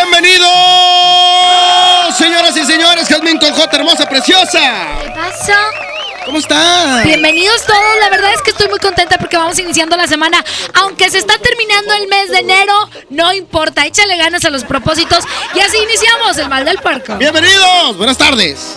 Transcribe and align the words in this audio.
Bienvenidos, 0.00 0.48
señoras 2.16 2.56
y 2.56 2.64
señores, 2.64 3.08
Jazmín 3.08 3.36
con 3.38 3.52
J, 3.52 3.76
hermosa, 3.76 4.08
preciosa. 4.08 4.60
¿Qué 5.02 5.10
pasó? 5.10 5.52
¿Cómo 6.24 6.38
están? 6.38 7.02
Bienvenidos 7.02 7.64
todos, 7.66 7.98
la 7.98 8.08
verdad 8.08 8.32
es 8.32 8.40
que 8.42 8.50
estoy 8.50 8.68
muy 8.68 8.78
contenta 8.78 9.18
porque 9.18 9.36
vamos 9.36 9.58
iniciando 9.58 9.96
la 9.96 10.06
semana. 10.06 10.44
Aunque 10.74 11.10
se 11.10 11.18
está 11.18 11.36
terminando 11.38 11.94
el 11.94 12.06
mes 12.06 12.30
de 12.30 12.38
enero, 12.38 12.74
no 13.10 13.32
importa, 13.32 13.86
échale 13.86 14.16
ganas 14.16 14.44
a 14.44 14.50
los 14.50 14.62
propósitos 14.62 15.24
y 15.56 15.60
así 15.60 15.78
iniciamos 15.78 16.38
el 16.38 16.48
mal 16.48 16.64
del 16.64 16.78
puerco. 16.78 17.16
Bienvenidos, 17.16 17.96
buenas 17.96 18.16
tardes. 18.16 18.76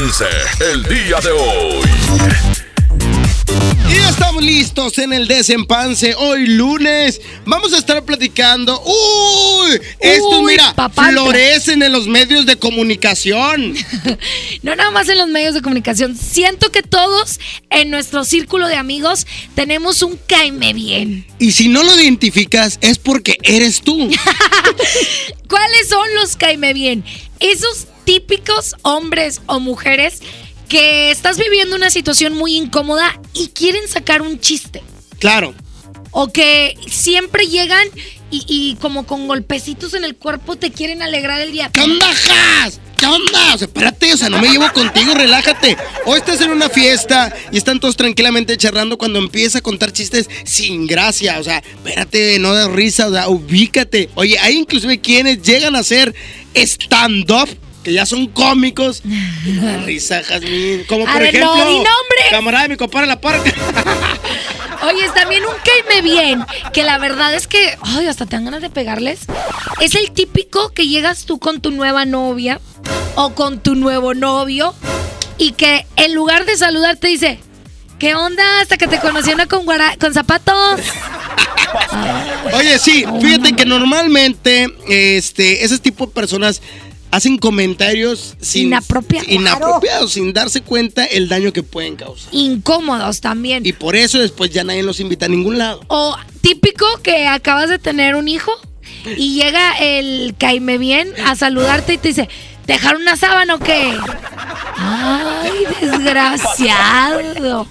El 0.00 0.84
día 0.84 1.18
de 1.20 1.30
hoy. 1.32 1.88
Y 3.90 3.94
ya 3.94 4.08
estamos 4.10 4.44
listos 4.44 4.96
en 4.98 5.12
el 5.12 5.26
desempance. 5.26 6.14
Hoy 6.14 6.46
lunes 6.46 7.20
vamos 7.44 7.72
a 7.72 7.78
estar 7.78 8.04
platicando. 8.04 8.80
¡Uy! 8.80 9.80
Esto, 9.98 10.40
Uy, 10.40 10.52
mira, 10.52 10.72
papantla. 10.74 11.22
florecen 11.22 11.82
en 11.82 11.90
los 11.90 12.06
medios 12.06 12.46
de 12.46 12.56
comunicación. 12.56 13.74
No 14.62 14.74
nada 14.76 14.90
más 14.90 15.08
en 15.08 15.18
los 15.18 15.28
medios 15.28 15.54
de 15.54 15.62
comunicación. 15.62 16.16
Siento 16.16 16.70
que 16.70 16.82
todos 16.82 17.40
en 17.70 17.90
nuestro 17.90 18.24
círculo 18.24 18.68
de 18.68 18.76
amigos 18.76 19.26
tenemos 19.54 20.02
un 20.02 20.18
caime 20.28 20.72
bien. 20.74 21.26
Y 21.38 21.52
si 21.52 21.68
no 21.68 21.82
lo 21.82 21.94
identificas, 22.00 22.78
es 22.82 22.98
porque 22.98 23.36
eres 23.42 23.80
tú. 23.80 23.96
¿Cuáles 25.48 25.88
son 25.88 26.06
los 26.16 26.36
caime 26.36 26.72
bien? 26.72 27.04
Esos 27.40 27.86
típicos 28.08 28.74
hombres 28.80 29.42
o 29.44 29.60
mujeres 29.60 30.22
que 30.66 31.10
estás 31.10 31.36
viviendo 31.36 31.76
una 31.76 31.90
situación 31.90 32.32
muy 32.32 32.56
incómoda 32.56 33.20
y 33.34 33.48
quieren 33.48 33.86
sacar 33.86 34.22
un 34.22 34.40
chiste. 34.40 34.82
Claro. 35.18 35.54
O 36.10 36.32
que 36.32 36.74
siempre 36.90 37.48
llegan 37.48 37.86
y, 38.30 38.46
y 38.48 38.76
como 38.76 39.06
con 39.06 39.28
golpecitos 39.28 39.92
en 39.92 40.04
el 40.04 40.16
cuerpo 40.16 40.56
te 40.56 40.70
quieren 40.70 41.02
alegrar 41.02 41.42
el 41.42 41.52
día. 41.52 41.70
¿Qué 41.70 41.82
onda, 41.82 42.06
Jas? 42.06 42.80
¿Qué 42.96 43.04
onda? 43.04 43.54
O 43.54 43.58
sea, 43.58 43.66
espérate, 43.66 44.14
o 44.14 44.16
sea, 44.16 44.30
no 44.30 44.38
me 44.38 44.48
llevo 44.48 44.72
contigo, 44.72 45.12
relájate. 45.12 45.76
Hoy 46.06 46.18
estás 46.18 46.40
en 46.40 46.50
una 46.50 46.70
fiesta 46.70 47.30
y 47.52 47.58
están 47.58 47.78
todos 47.78 47.96
tranquilamente 47.96 48.56
charlando 48.56 48.96
cuando 48.96 49.18
empieza 49.18 49.58
a 49.58 49.60
contar 49.60 49.92
chistes 49.92 50.30
sin 50.46 50.86
gracia. 50.86 51.38
O 51.38 51.44
sea, 51.44 51.58
espérate, 51.58 52.38
no 52.38 52.54
de 52.54 52.68
risa, 52.68 53.06
o 53.06 53.12
sea, 53.12 53.28
ubícate. 53.28 54.08
Oye, 54.14 54.38
hay 54.38 54.56
inclusive 54.56 54.98
quienes 54.98 55.42
llegan 55.42 55.76
a 55.76 55.80
hacer 55.80 56.14
stand-up. 56.54 57.67
Que 57.88 57.94
ya 57.94 58.04
son 58.04 58.26
cómicos. 58.26 59.00
Da 59.02 59.78
risa, 59.78 60.22
Jazmín. 60.22 60.84
Como 60.86 61.06
por 61.06 61.20
ver, 61.20 61.34
ejemplo. 61.34 61.56
no. 61.56 61.84
Camarada 62.30 62.64
de 62.64 62.68
mi 62.68 62.76
compadre 62.76 63.06
La 63.06 63.18
Parca. 63.18 63.50
Oye, 64.82 65.06
es 65.06 65.14
también 65.14 65.42
un 65.46 65.54
caime 65.64 66.02
bien, 66.02 66.44
que 66.74 66.82
la 66.82 66.98
verdad 66.98 67.32
es 67.32 67.46
que, 67.46 67.78
ay, 67.80 68.06
hasta 68.06 68.26
te 68.26 68.36
dan 68.36 68.44
ganas 68.44 68.60
de 68.60 68.68
pegarles. 68.68 69.20
Es 69.80 69.94
el 69.94 70.10
típico 70.10 70.68
que 70.74 70.86
llegas 70.86 71.24
tú 71.24 71.38
con 71.38 71.62
tu 71.62 71.70
nueva 71.70 72.04
novia 72.04 72.60
o 73.14 73.34
con 73.34 73.58
tu 73.58 73.74
nuevo 73.74 74.12
novio 74.12 74.74
y 75.38 75.52
que 75.52 75.86
en 75.96 76.14
lugar 76.14 76.44
de 76.44 76.58
saludar 76.58 76.98
te 76.98 77.08
dice, 77.08 77.38
¿qué 77.98 78.14
onda? 78.14 78.60
Hasta 78.60 78.76
que 78.76 78.86
te 78.86 78.98
conocí 78.98 79.32
una 79.32 79.46
con, 79.46 79.64
con 79.98 80.12
zapatos. 80.12 80.80
Oye, 82.52 82.78
sí, 82.78 83.06
fíjate 83.22 83.54
que 83.54 83.64
normalmente 83.64 84.68
este, 84.88 85.64
ese 85.64 85.78
tipo 85.78 86.04
de 86.04 86.12
personas 86.12 86.60
hacen 87.10 87.38
comentarios 87.38 88.36
sin, 88.40 88.68
Inapropiados. 88.68 89.28
inapropiados, 89.30 90.12
sin 90.12 90.32
darse 90.32 90.60
cuenta 90.62 91.04
el 91.04 91.28
daño 91.28 91.52
que 91.52 91.62
pueden 91.62 91.96
causar. 91.96 92.34
Incómodos 92.34 93.20
también. 93.20 93.64
Y 93.66 93.72
por 93.72 93.96
eso 93.96 94.18
después 94.18 94.50
ya 94.50 94.64
nadie 94.64 94.82
los 94.82 95.00
invita 95.00 95.26
a 95.26 95.28
ningún 95.28 95.58
lado. 95.58 95.80
O 95.88 96.16
típico 96.40 96.86
que 97.02 97.26
acabas 97.26 97.68
de 97.68 97.78
tener 97.78 98.14
un 98.14 98.28
hijo 98.28 98.52
y 99.16 99.34
llega 99.34 99.78
el 99.78 100.34
caime 100.38 100.78
bien 100.78 101.12
a 101.24 101.34
saludarte 101.36 101.94
y 101.94 101.98
te 101.98 102.08
dice, 102.08 102.28
¿te 102.68 102.74
dejaron 102.74 103.00
una 103.00 103.16
sábana 103.16 103.54
o 103.54 103.58
qué? 103.58 103.98
Ay, 104.76 105.52
desgraciado. 105.80 107.66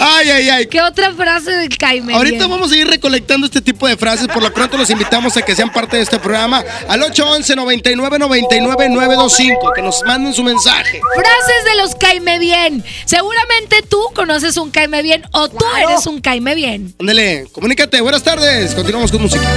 Ay, 0.00 0.30
ay, 0.30 0.48
ay. 0.50 0.66
¿Qué 0.66 0.82
otra 0.82 1.12
frase 1.14 1.52
del 1.52 1.78
caime 1.78 2.14
Ahorita 2.14 2.48
vamos 2.48 2.72
a 2.72 2.76
ir 2.76 2.88
recolectando 2.88 3.46
este 3.46 3.60
tipo 3.60 3.86
de 3.86 3.96
frases. 3.96 4.26
Por 4.26 4.42
lo 4.42 4.52
pronto 4.52 4.76
los 4.76 4.90
invitamos 4.90 5.36
a 5.36 5.42
que 5.42 5.54
sean 5.54 5.72
parte 5.72 5.98
de 5.98 6.02
este 6.02 6.18
programa 6.18 6.64
al 6.88 7.00
811 7.00 7.54
99 7.54 8.18
99 8.18 8.88
925 8.88 9.72
que 9.72 9.82
nos 9.82 10.02
manden 10.02 10.34
su 10.34 10.42
mensaje. 10.42 11.00
Frases 11.14 11.64
de 11.64 11.76
los 11.80 11.94
caime 11.94 12.40
bien. 12.40 12.84
Seguramente 13.04 13.82
tú 13.88 14.00
conoces 14.16 14.56
un 14.56 14.72
caime 14.72 15.02
bien 15.02 15.22
o 15.30 15.48
tú 15.48 15.64
eres 15.80 16.08
un 16.08 16.20
caime 16.20 16.56
bien. 16.56 16.92
Ándale, 16.98 17.46
comunícate. 17.52 18.00
Buenas 18.00 18.24
tardes. 18.24 18.74
Continuamos 18.74 19.12
con 19.12 19.22
música. 19.22 19.48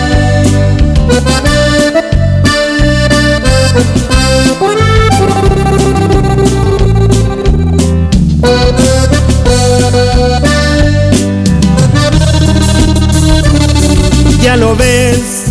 Ya 14.42 14.57
lo 14.57 14.75
ves, 14.75 15.45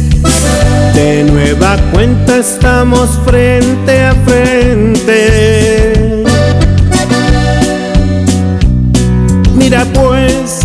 de 0.95 1.25
nueva 1.25 1.77
cuenta 1.93 2.39
estamos 2.39 3.09
frente 3.25 4.03
a 4.03 4.15
frente. 4.27 6.25
Mira 9.55 9.87
pues, 9.95 10.61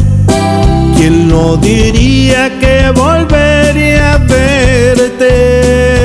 ¿quién 0.98 1.30
no 1.30 1.56
diría 1.58 2.52
que 2.60 2.92
volvería 2.96 4.14
a 4.14 4.18
verte? 4.18 6.05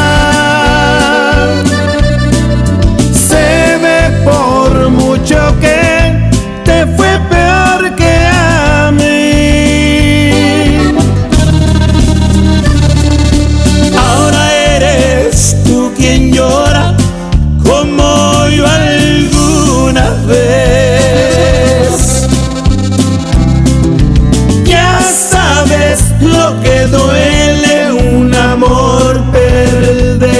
Lo 26.21 26.61
que 26.61 26.87
duele 26.87 27.91
un 27.91 28.33
amor 28.33 29.21
perder. 29.31 30.31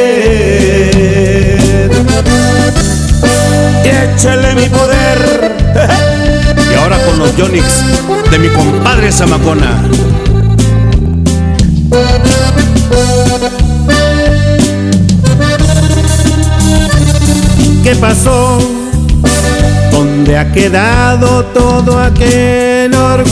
Échale 3.84 4.56
mi 4.56 4.70
poder. 4.70 5.56
y 6.72 6.74
ahora 6.76 6.98
con 7.06 7.20
los 7.20 7.36
Yonix 7.36 7.84
de 8.30 8.40
mi 8.40 8.50
compadre 8.50 9.12
Zamacona. 9.12 9.82
¿Qué 17.84 17.96
pasó? 17.96 18.60
¿Dónde 19.92 20.38
ha 20.38 20.52
quedado 20.52 21.44
todo 21.46 22.00
aquel 22.00 22.94
orgullo? 22.94 23.32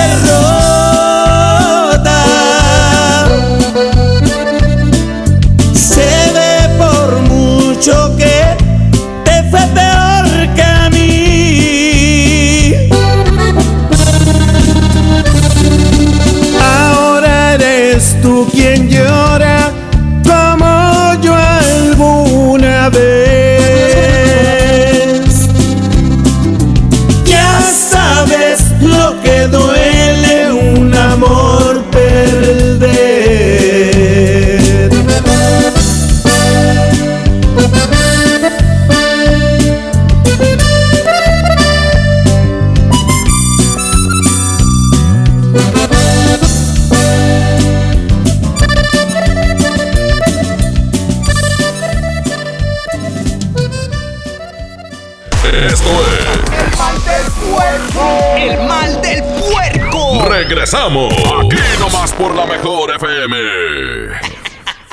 Regresamos. 60.51 61.13
Aquí 61.13 61.55
nomás 61.79 62.11
por 62.11 62.35
la 62.35 62.45
mejor 62.45 62.93
FM. 62.93 63.37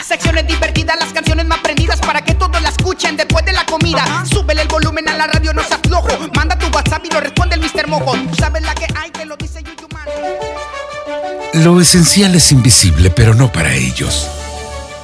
Secciones 0.07 0.47
divertidas, 0.47 0.97
las 1.00 1.12
canciones 1.12 1.47
más 1.47 1.59
prendidas 1.59 1.99
para 1.99 2.23
que 2.23 2.35
todos 2.35 2.62
la 2.62 2.69
escuchen 2.69 3.17
después 3.17 3.45
de 3.45 3.50
la 3.50 3.67
comida. 3.67 4.05
Súbele 4.25 4.62
el 4.62 4.69
volumen 4.69 5.09
a 5.09 5.17
la 5.17 5.27
radio, 5.27 5.53
no 5.53 5.65
seas 5.65 5.81
flojo. 5.85 6.11
Manda 6.37 6.57
tu 6.57 6.69
WhatsApp 6.69 7.05
y 7.07 7.12
lo 7.12 7.19
responde 7.19 7.57
el 7.57 7.61
Mr. 7.61 7.88
Mojo. 7.88 8.12
Tú 8.12 8.37
sabes 8.37 8.62
la 8.62 8.73
que 8.73 8.87
hay, 8.95 9.11
que 9.11 9.25
lo 9.27 9.37
dice 9.37 9.61
Yuyu 9.65 9.88
Man. 9.93 10.07
Lo 11.55 11.81
esencial 11.81 12.37
es 12.37 12.53
invisible, 12.53 13.11
pero 13.11 13.35
no 13.35 13.50
para 13.50 13.75
ellos. 13.75 14.31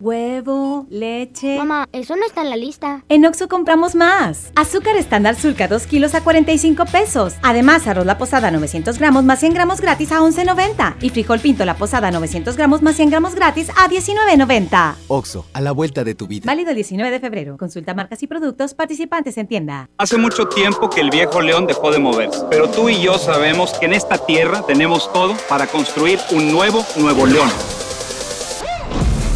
Huevo, 0.00 0.86
leche. 0.90 1.58
Mamá, 1.58 1.88
eso 1.92 2.14
no 2.14 2.24
está 2.24 2.42
en 2.42 2.50
la 2.50 2.56
lista. 2.56 3.04
En 3.08 3.26
Oxo 3.26 3.48
compramos 3.48 3.96
más. 3.96 4.52
Azúcar 4.54 4.96
estándar 4.96 5.34
Sulca 5.34 5.66
2 5.66 5.86
kilos 5.88 6.14
a 6.14 6.22
45 6.22 6.84
pesos. 6.86 7.34
Además, 7.42 7.86
arroz 7.88 8.06
la 8.06 8.16
posada 8.16 8.52
900 8.52 8.96
gramos 8.98 9.24
más 9.24 9.40
100 9.40 9.54
gramos 9.54 9.80
gratis 9.80 10.12
a 10.12 10.20
11.90. 10.20 10.96
Y 11.00 11.10
frijol 11.10 11.40
pinto 11.40 11.64
la 11.64 11.74
posada 11.74 12.12
900 12.12 12.56
gramos 12.56 12.80
más 12.80 12.94
100 12.94 13.10
gramos 13.10 13.34
gratis 13.34 13.70
a 13.70 13.88
19.90. 13.88 14.94
Oxo, 15.08 15.46
a 15.52 15.60
la 15.60 15.72
vuelta 15.72 16.04
de 16.04 16.14
tu 16.14 16.28
vida. 16.28 16.44
Válido 16.46 16.70
el 16.70 16.76
19 16.76 17.10
de 17.10 17.18
febrero. 17.18 17.56
Consulta 17.56 17.92
marcas 17.92 18.22
y 18.22 18.28
productos 18.28 18.74
participantes 18.74 19.36
en 19.36 19.48
tienda. 19.48 19.90
Hace 19.98 20.16
mucho 20.16 20.46
tiempo 20.46 20.88
que 20.88 21.00
el 21.00 21.10
viejo 21.10 21.40
león 21.40 21.66
dejó 21.66 21.90
de 21.90 21.98
moverse, 21.98 22.44
pero 22.48 22.68
tú 22.70 22.88
y 22.88 23.00
yo 23.00 23.18
sabemos 23.18 23.72
que 23.78 23.86
en 23.86 23.94
esta 23.94 24.18
tierra 24.18 24.62
tenemos 24.64 25.12
todo 25.12 25.34
para 25.48 25.66
construir 25.66 26.20
un 26.30 26.52
nuevo 26.52 26.84
Nuevo 26.96 27.26
León. 27.26 27.48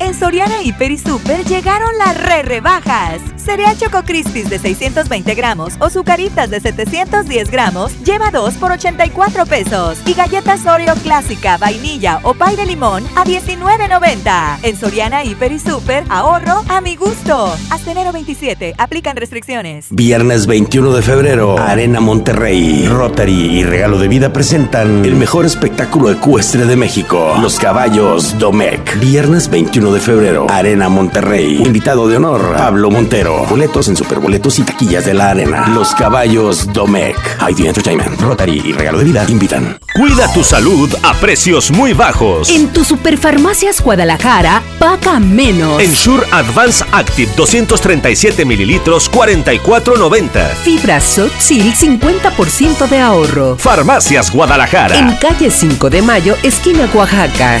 En 0.00 0.14
Soriana 0.14 0.62
Hiper 0.62 0.90
y 0.92 0.96
Super 0.96 1.44
llegaron 1.44 1.90
las 1.98 2.16
re 2.16 2.42
rebajas. 2.42 3.20
Cereal 3.36 3.76
Choco 3.76 4.02
Crispies 4.02 4.48
de 4.48 4.58
620 4.58 5.34
gramos 5.34 5.74
o 5.78 5.90
Zucaritas 5.90 6.48
de 6.48 6.58
710 6.60 7.50
gramos 7.50 7.92
lleva 8.02 8.30
2 8.30 8.54
por 8.54 8.72
84 8.72 9.44
pesos. 9.44 9.98
Y 10.06 10.14
galletas 10.14 10.64
Oreo 10.64 10.94
clásica, 10.94 11.58
vainilla 11.58 12.20
o 12.22 12.32
pay 12.32 12.56
de 12.56 12.64
limón 12.64 13.04
a 13.14 13.24
19.90. 13.24 14.60
En 14.62 14.76
Soriana 14.76 15.22
Hiper 15.22 15.52
y 15.52 15.58
Super, 15.58 16.04
ahorro 16.08 16.62
a 16.68 16.80
mi 16.80 16.96
gusto. 16.96 17.54
Hasta 17.70 17.92
enero 17.92 18.12
27, 18.12 18.76
aplican 18.78 19.16
restricciones. 19.16 19.88
Viernes 19.90 20.46
21 20.46 20.92
de 20.92 21.02
febrero, 21.02 21.58
Arena 21.58 22.00
Monterrey, 22.00 22.88
Rotary 22.88 23.58
y 23.58 23.64
Regalo 23.64 23.98
de 23.98 24.08
Vida 24.08 24.32
presentan 24.32 25.04
el 25.04 25.14
mejor 25.14 25.44
espectáculo 25.44 26.10
ecuestre 26.10 26.64
de 26.64 26.76
México, 26.76 27.34
Los 27.42 27.58
Caballos 27.58 28.38
Domec. 28.38 28.98
Viernes 28.98 29.50
21 29.50 29.89
de 29.92 30.00
febrero, 30.00 30.46
Arena 30.48 30.88
Monterrey. 30.88 31.62
Invitado 31.64 32.08
de 32.08 32.16
honor, 32.16 32.54
Pablo 32.56 32.90
Montero. 32.90 33.46
Boletos 33.48 33.88
en 33.88 33.96
superboletos 33.96 34.58
y 34.58 34.62
taquillas 34.62 35.04
de 35.04 35.14
la 35.14 35.30
arena. 35.30 35.68
Los 35.68 35.94
Caballos 35.94 36.72
Domec. 36.72 37.16
ID 37.48 37.66
Entertainment, 37.66 38.20
Rotary 38.20 38.62
y 38.64 38.72
Regalo 38.72 38.98
de 38.98 39.04
Vida 39.04 39.24
invitan. 39.28 39.78
Cuida 39.94 40.32
tu 40.32 40.44
salud 40.44 40.88
a 41.02 41.14
precios 41.14 41.70
muy 41.70 41.92
bajos. 41.92 42.50
En 42.50 42.68
tu 42.68 42.84
Superfarmacias 42.84 43.82
Guadalajara, 43.82 44.62
paga 44.78 45.20
menos. 45.20 45.82
Ensure 45.82 46.26
Advance 46.32 46.84
Active 46.92 47.32
237 47.36 48.44
mililitros 48.44 49.10
44.90. 49.10 50.48
Fibra 50.62 51.00
Soxil 51.00 51.74
50% 51.74 52.88
de 52.88 52.98
ahorro. 52.98 53.56
Farmacias 53.58 54.30
Guadalajara. 54.30 54.96
En 54.96 55.16
calle 55.16 55.50
5 55.50 55.90
de 55.90 56.02
Mayo, 56.02 56.36
esquina 56.42 56.88
Oaxaca. 56.94 57.60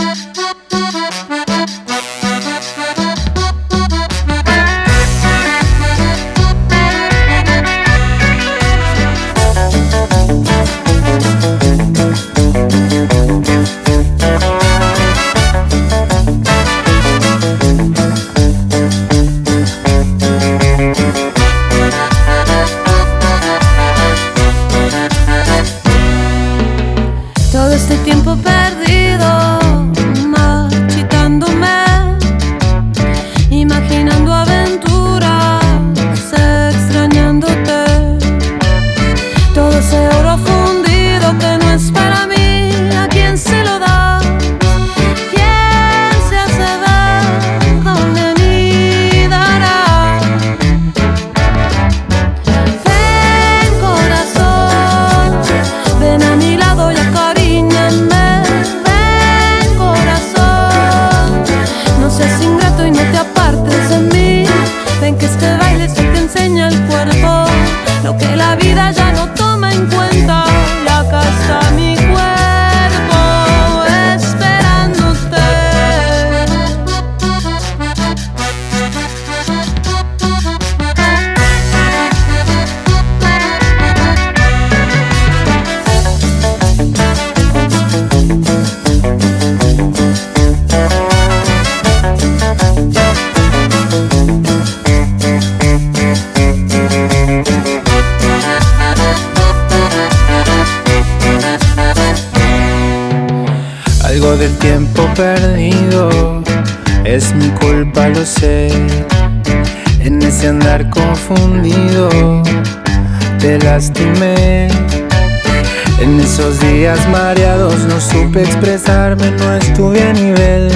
Expresarme, 118.61 119.31
no 119.31 119.55
estuve 119.55 120.03
a 120.03 120.13
nivel. 120.13 120.71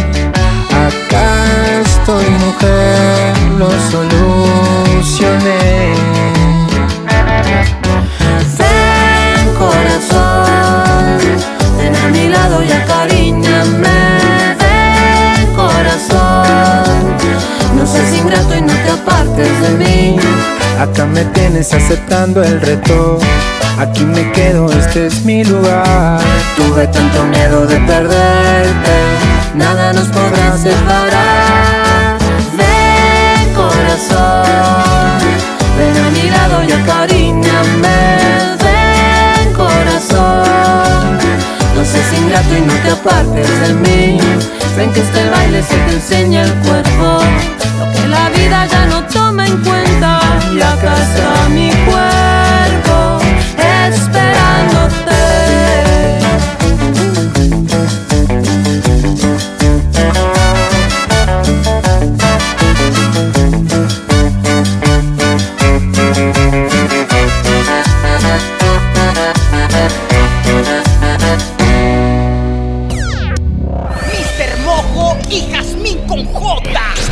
Acá 0.72 1.46
estoy, 1.82 2.26
mujer, 2.26 3.38
lo 3.60 3.70
solucioné. 3.92 5.60
Ven 8.58 9.54
corazón, 9.60 11.20
ven 11.78 11.96
a 11.96 12.08
mi 12.10 12.30
lado 12.30 12.64
y 12.64 12.72
acaríñame. 12.72 14.18
Ven 14.60 15.56
corazón, 15.56 17.18
no 17.76 17.86
seas 17.86 18.14
ingrato 18.16 18.56
y 18.56 18.62
no 18.62 18.74
te 18.74 18.90
apartes 18.90 19.62
de 19.62 19.70
mí. 19.78 20.18
Acá 20.80 21.06
me 21.06 21.24
tienes 21.26 21.72
aceptando 21.72 22.44
el 22.44 22.60
reto. 22.62 23.20
Aquí 23.78 24.06
me 24.06 24.32
quedo, 24.32 24.72
este 24.72 25.08
es 25.08 25.26
mi 25.26 25.44
lugar. 25.44 26.22
Tuve 26.56 26.88
tanto 26.88 27.24
miedo 27.26 27.68
de 27.68 27.78
perderte, 27.80 28.98
nada 29.54 29.92
nos 29.92 30.08
podrá 30.08 30.58
separar. 30.58 32.18
Ven 32.56 33.54
corazón, 33.54 35.20
ven 35.78 36.06
a 36.06 36.10
mi 36.10 36.30
lado 36.30 36.64
y 36.64 36.72
acaríñame. 36.72 37.98
Ven 38.64 39.54
corazón, 39.54 41.18
no 41.76 41.84
seas 41.84 42.14
ingrato 42.14 42.56
y 42.58 42.62
no 42.62 42.74
te 42.76 42.92
apartes 42.92 43.60
de 43.60 43.74
mí. 43.74 44.20
Ven 44.78 44.92
que 44.94 45.02
este 45.02 45.30
baile 45.30 45.62
se 45.62 45.76
te 45.76 45.94
enseña 45.96 46.44
el 46.44 46.54
cuerpo, 46.60 47.20
lo 47.80 47.92
que 47.92 48.08
la 48.08 48.30
vida 48.30 48.68
ya 48.68 48.86
no 48.86 49.04
toma 49.04 49.46
en 49.46 49.58
cuenta. 49.58 50.20
Acá 50.56 50.94
está 50.98 51.50
mi 51.50 51.70
cuerpo 51.86 52.15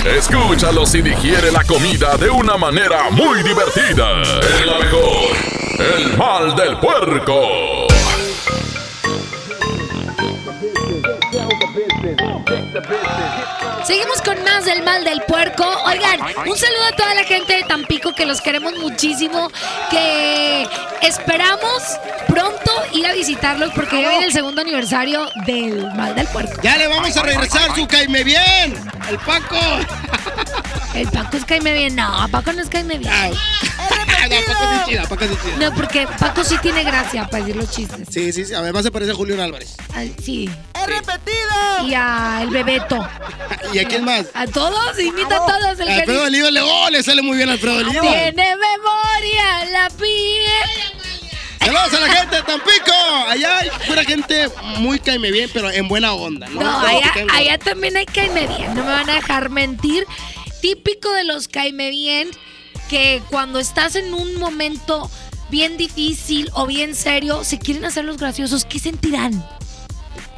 Escúchalo 0.06 0.86
si 0.86 1.02
digiere 1.02 1.52
la 1.52 1.64
comida 1.64 2.18
de 2.18 2.30
una 2.30 2.58
manera 2.58 3.10
muy 3.12 3.44
divertida. 3.44 4.22
Es 4.22 4.66
la 4.66 4.80
mejor. 4.80 5.63
El 5.80 6.18
mal 6.18 6.56
del 6.56 6.78
puerco. 6.78 7.88
Seguimos 13.84 14.22
con 14.22 14.44
más 14.44 14.66
del 14.66 14.84
mal 14.84 15.04
del 15.04 15.22
puerco. 15.24 15.66
Oigan, 15.86 16.20
un 16.22 16.58
saludo 16.58 16.84
a 16.92 16.96
toda 16.96 17.16
la 17.16 17.24
gente 17.24 17.58
de 17.58 17.64
Tampico 17.64 18.14
que 18.14 18.26
los 18.26 18.40
queremos 18.42 18.74
muchísimo. 18.78 19.50
Que 19.90 20.68
esperamos 21.02 21.84
pronto 22.28 22.72
ir 22.94 23.08
a 23.08 23.14
visitarlos 23.14 23.72
porque 23.74 24.02
ya 24.02 24.10
viene 24.10 24.26
el 24.26 24.34
segundo 24.34 24.62
aniversario 24.62 25.28
del 25.46 25.92
mal 25.96 26.14
del 26.16 26.28
puerco. 26.28 26.62
Ya 26.62 26.78
le 26.78 26.88
vamos 26.88 27.18
a 27.18 27.24
regresar 27.24 27.76
su 27.76 27.88
caime 27.88 28.24
bien. 28.24 28.76
El 29.10 29.18
Paco. 29.18 29.58
El 30.94 31.08
Paco 31.10 31.38
es 31.38 31.46
caime 31.46 31.74
bien. 31.74 31.96
No, 31.96 32.28
Paco 32.32 32.54
no 32.54 32.62
es 32.62 32.70
caime 32.70 33.00
bien. 33.00 33.34
No, 34.40 34.46
Paco 34.46 34.66
sí 34.70 34.76
es 34.80 34.86
chida, 34.86 35.04
Paco 35.08 35.26
sí 35.26 35.34
es 35.34 35.44
chida. 35.44 35.70
No, 35.70 35.76
porque 35.76 36.08
Paco 36.20 36.44
sí 36.44 36.58
tiene 36.62 36.84
gracia 36.84 37.28
para 37.28 37.44
decir 37.44 37.56
los 37.56 37.72
chistes. 37.72 38.08
Sí, 38.10 38.32
sí, 38.32 38.46
sí. 38.46 38.54
Además 38.54 38.84
se 38.84 38.92
parece 38.92 39.12
a 39.12 39.16
Julián 39.16 39.40
Álvarez. 39.40 39.76
Ay, 39.94 40.16
sí. 40.24 40.50
¡He 40.74 40.86
repetido! 40.86 41.88
Y 41.88 41.94
a 41.94 42.40
el 42.42 42.50
Bebeto. 42.50 43.08
¿Y 43.74 43.80
a 43.80 43.88
quién 43.88 44.06
más? 44.06 44.28
A 44.34 44.48
todos, 44.48 45.00
imita 45.00 45.36
a 45.36 45.46
todos. 45.46 45.80
El 45.80 45.88
que 45.88 45.94
Alfredo 45.94 46.24
Oliva 46.24 46.52
le, 46.52 46.62
oh, 46.62 46.90
le 46.90 47.04
sale 47.04 47.22
muy 47.22 47.38
bien 47.38 47.50
a 47.50 47.54
Alfredo 47.54 47.78
Oliva. 47.78 48.02
Tiene 48.02 48.56
memoria 48.56 49.66
la 49.72 49.90
piel. 49.90 51.04
Saludos 51.60 51.94
a 51.94 52.00
la 52.02 52.14
gente 52.14 52.36
de 52.36 52.44
Tampico. 52.44 52.94
Allá 53.30 53.60
hay 53.60 53.70
pura 53.88 54.04
gente 54.04 54.50
muy 54.80 55.00
caime 55.00 55.32
bien, 55.32 55.50
pero 55.54 55.72
en 55.72 55.88
buena 55.88 56.14
onda. 56.14 56.48
No, 56.50 56.80
allá, 56.80 57.14
allá 57.32 57.58
también 57.58 57.96
hay 57.96 58.06
caime 58.06 58.48
bien, 58.48 58.74
no 58.76 58.84
me 58.84 58.92
van 58.92 59.10
a 59.10 59.16
dejar 59.16 59.50
mentir. 59.50 60.06
Típico 60.62 61.12
de 61.12 61.24
los 61.24 61.48
caime 61.48 61.90
bien 61.90 62.30
que 62.94 63.24
cuando 63.32 63.58
estás 63.58 63.96
en 63.96 64.14
un 64.14 64.36
momento 64.36 65.10
bien 65.50 65.78
difícil 65.78 66.52
o 66.54 66.68
bien 66.68 66.94
serio, 66.94 67.44
se 67.44 67.58
quieren 67.58 67.86
hacer 67.86 68.06
los 68.06 68.18
graciosos, 68.18 68.66
¿qué 68.66 68.78
sentirán? 68.78 69.44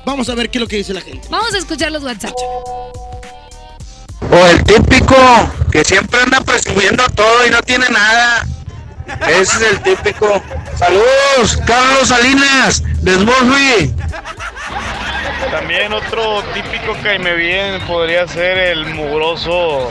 Vamos 0.06 0.30
a 0.30 0.36
ver 0.36 0.50
qué 0.50 0.60
es 0.60 0.62
lo 0.62 0.68
que 0.70 0.78
dice 0.78 0.94
la 0.94 1.02
gente. 1.02 1.28
Vamos 1.30 1.54
a 1.54 1.58
escuchar 1.58 1.92
los 1.92 2.02
WhatsApp. 2.02 2.32
O 4.32 4.46
el 4.48 4.64
típico 4.64 5.18
que 5.70 5.84
siempre 5.84 6.22
anda 6.22 6.40
presumiendo 6.40 7.04
todo 7.10 7.46
y 7.46 7.50
no 7.50 7.62
tiene 7.62 7.90
nada. 7.90 8.48
Ese 9.28 9.42
es 9.42 9.72
el 9.74 9.84
típico. 9.84 10.42
Saludos, 10.78 11.60
Carlos 11.68 12.08
Salinas, 12.08 12.84
Desmosby. 13.02 13.94
También 15.52 15.92
otro 15.92 16.42
típico 16.54 16.96
caime 17.04 17.36
bien 17.36 17.82
podría 17.82 18.26
ser 18.30 18.58
el 18.58 18.86
mugroso 18.94 19.90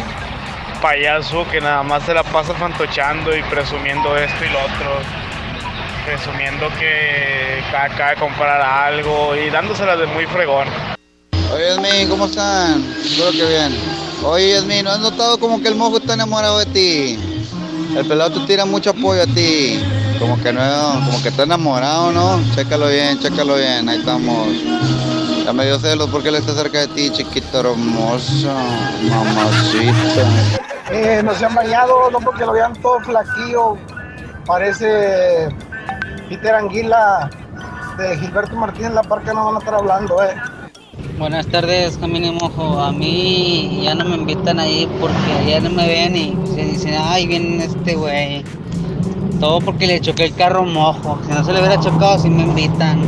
payaso 0.74 1.46
que 1.50 1.60
nada 1.60 1.82
más 1.82 2.04
se 2.04 2.14
la 2.14 2.22
pasa 2.22 2.54
fantochando 2.54 3.36
y 3.36 3.42
presumiendo 3.44 4.16
esto 4.16 4.44
y 4.44 4.48
lo 4.50 4.58
otro. 4.60 5.00
Presumiendo 6.06 6.68
que 6.78 7.62
acaba 7.76 8.10
de 8.10 8.16
comprar 8.16 8.60
algo 8.60 9.34
y 9.36 9.50
dándoselas 9.50 9.98
de 9.98 10.06
muy 10.06 10.26
fregón. 10.26 10.68
Oye, 11.52 11.68
Yasmin, 11.68 12.08
¿cómo 12.08 12.26
están? 12.26 12.84
Espero 13.02 13.30
que 13.30 13.44
bien. 13.44 13.76
Oye, 14.22 14.52
Yasmin, 14.52 14.84
¿no 14.84 14.90
has 14.90 15.00
notado 15.00 15.38
como 15.38 15.60
que 15.62 15.68
el 15.68 15.74
mojo 15.74 15.98
está 15.98 16.14
enamorado 16.14 16.58
de 16.58 16.66
ti? 16.66 17.18
El 17.96 18.06
pelado 18.06 18.40
te 18.40 18.46
tira 18.46 18.64
mucho 18.64 18.90
apoyo 18.90 19.22
a 19.22 19.26
ti. 19.26 19.80
Como 20.18 20.40
que 20.42 20.52
no, 20.52 20.60
como 21.04 21.22
que 21.22 21.28
está 21.28 21.44
enamorado, 21.44 22.12
¿no? 22.12 22.40
Chécalo 22.54 22.88
bien, 22.88 23.18
chécalo 23.18 23.56
bien, 23.56 23.88
ahí 23.88 23.98
estamos. 23.98 24.48
Ya 25.44 25.52
me 25.52 25.66
dio 25.66 25.78
celos 25.78 26.08
porque 26.10 26.28
él 26.28 26.36
está 26.36 26.54
cerca 26.54 26.80
de 26.80 26.88
ti, 26.88 27.10
chiquito 27.10 27.60
hermoso, 27.60 28.54
mamacita. 29.10 30.62
Eh, 30.90 31.20
no 31.22 31.34
se 31.34 31.44
han 31.44 31.54
bañado, 31.54 32.10
no 32.10 32.18
porque 32.18 32.46
lo 32.46 32.52
vean 32.52 32.72
todo 32.80 32.98
flaquillo. 33.00 33.76
Parece 34.46 35.48
Peter 36.30 36.54
Anguila 36.54 37.28
de 37.98 38.16
Gilberto 38.18 38.56
Martínez 38.56 38.92
La 38.92 39.02
Parca 39.02 39.32
no 39.34 39.44
van 39.44 39.56
a 39.56 39.58
estar 39.58 39.74
hablando, 39.74 40.22
eh. 40.22 40.34
Buenas 41.18 41.46
tardes, 41.46 41.98
Camino 41.98 42.28
y 42.28 42.32
Mojo. 42.32 42.80
A 42.80 42.90
mí 42.90 43.82
ya 43.84 43.94
no 43.94 44.04
me 44.06 44.16
invitan 44.16 44.58
ahí 44.58 44.88
porque 44.98 45.50
ya 45.50 45.60
no 45.60 45.70
me 45.70 45.86
ven 45.86 46.16
y 46.16 46.38
se 46.54 46.64
dicen, 46.64 46.94
ay, 46.98 47.26
viene 47.26 47.64
este 47.64 47.94
güey. 47.94 48.44
Todo 49.40 49.60
porque 49.60 49.86
le 49.86 50.00
choqué 50.00 50.24
el 50.24 50.34
carro 50.34 50.64
mojo. 50.64 51.18
Si 51.26 51.32
no 51.32 51.44
se 51.44 51.52
le 51.52 51.60
hubiera 51.60 51.78
chocado, 51.78 52.18
sí 52.18 52.30
me 52.30 52.42
invitan. 52.42 53.02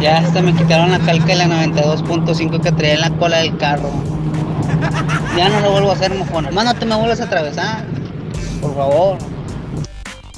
Ya 0.00 0.18
hasta 0.18 0.42
me 0.42 0.54
quitaron 0.54 0.90
la 0.90 0.98
calca 0.98 1.26
de 1.26 1.36
la 1.36 1.46
92.5 1.46 2.60
que 2.60 2.72
traía 2.72 2.94
en 2.94 3.00
la 3.00 3.10
cola 3.10 3.38
del 3.38 3.56
carro. 3.56 3.90
Ya 5.36 5.48
no 5.48 5.60
lo 5.60 5.70
vuelvo 5.72 5.90
a 5.90 5.94
hacer, 5.94 6.14
mojón. 6.14 6.46
Hermano, 6.46 6.72
no 6.72 6.78
te 6.78 6.86
me 6.86 6.96
vuelvas 6.96 7.20
a 7.20 7.24
atravesar. 7.24 7.84
Por 8.60 8.74
favor. 8.74 9.18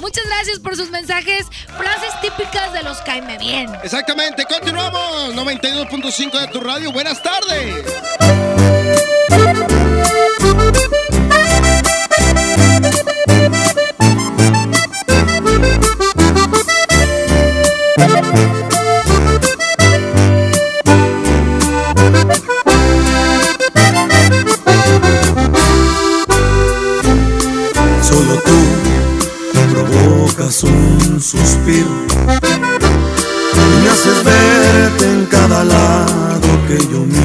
Muchas 0.01 0.25
gracias 0.27 0.59
por 0.61 0.77
sus 0.77 0.90
mensajes. 0.90 1.47
Frases 1.77 2.21
típicas 2.23 2.73
de 2.73 2.83
los 2.83 2.99
caime 2.99 3.37
bien. 3.38 3.68
Exactamente, 3.83 4.44
continuamos. 4.44 5.35
92.5 5.35 6.40
de 6.40 6.47
tu 6.49 6.61
radio. 6.61 6.92
Buenas 6.92 7.21
tardes. 7.23 7.85
Y 31.70 31.85
me 33.83 33.88
haces 33.90 34.24
verte 34.24 35.04
en 35.04 35.26
cada 35.26 35.64
lado 35.64 36.48
que 36.66 36.78
yo 36.90 37.00
miro. 37.00 37.17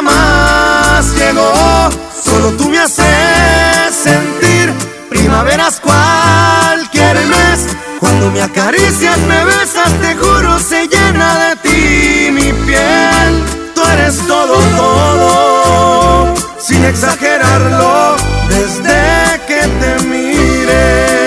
Jamás 0.00 1.14
llegó. 1.14 1.90
Solo 2.24 2.52
tú 2.52 2.70
me 2.70 2.78
haces 2.78 3.94
sentir 3.94 4.72
primaveras 5.08 5.80
cualquier 5.80 7.16
mes. 7.26 7.66
Cuando 7.98 8.30
me 8.30 8.40
acaricias, 8.42 9.18
me 9.18 9.44
besas, 9.44 9.92
te 10.00 10.14
juro, 10.16 10.58
se 10.58 10.88
llena 10.88 11.48
de 11.48 11.56
ti 11.56 12.30
mi 12.32 12.52
piel. 12.66 13.44
Tú 13.74 13.82
eres 13.92 14.18
todo, 14.26 14.54
todo, 14.76 16.34
sin 16.58 16.82
exagerarlo, 16.84 18.16
desde 18.48 19.40
que 19.46 19.60
te 19.80 20.04
miré. 20.04 21.20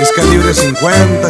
Es 0.00 0.10
calibre 0.16 0.52
50, 0.52 1.21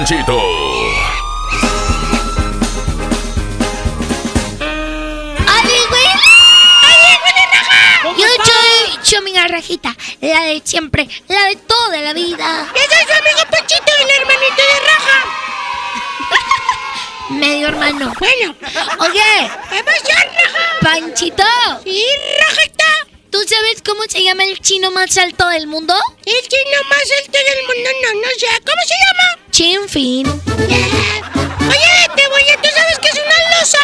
Rajita 0.00 0.20
y 0.20 0.24
Panchito. 0.24 0.40
Yo 8.16 8.26
soy 9.04 9.18
amiga 9.18 9.46
Rajita, 9.48 9.94
la 10.22 10.40
de 10.44 10.62
siempre, 10.64 11.06
la 11.28 11.44
de 11.44 11.56
toda 11.56 12.00
la 12.00 12.14
vida. 12.14 12.66
Yo 12.74 12.80
soy 12.80 13.04
su 13.06 13.12
amigo 13.12 13.40
Panchito, 13.50 13.92
el 14.00 14.10
hermanito 14.20 14.62
de 14.62 14.80
Raja. 14.86 15.16
Medio 17.28 17.68
hermano. 17.68 18.12
Bueno. 18.18 18.54
Oye. 19.00 19.50
¿Qué 19.68 19.84
pasó, 19.84 20.12
Raja? 20.14 20.58
Panchito. 20.80 21.44
Sí, 21.84 22.04
Rajita. 22.38 22.69
¿Tú 23.50 23.56
sabes 23.56 23.82
cómo 23.84 24.04
se 24.08 24.22
llama 24.22 24.44
el 24.44 24.60
chino 24.60 24.92
más 24.92 25.18
alto 25.18 25.48
del 25.48 25.66
mundo? 25.66 25.92
El 26.24 26.48
chino 26.48 26.78
más 26.88 27.02
alto 27.18 27.36
del 27.36 27.66
mundo, 27.66 27.90
no, 28.00 28.14
no 28.20 28.28
sé. 28.38 28.46
¿Cómo 28.64 28.80
se 28.86 28.94
llama? 29.02 29.26
Chinfin. 29.50 30.28
Oye, 31.68 32.08
te 32.14 32.28
voy 32.28 32.42
a... 32.48 32.62
¿Tú 32.62 32.68
sabes 32.72 32.98
qué 33.00 33.08
es 33.08 33.18
una 33.26 33.38
losa? 33.58 33.78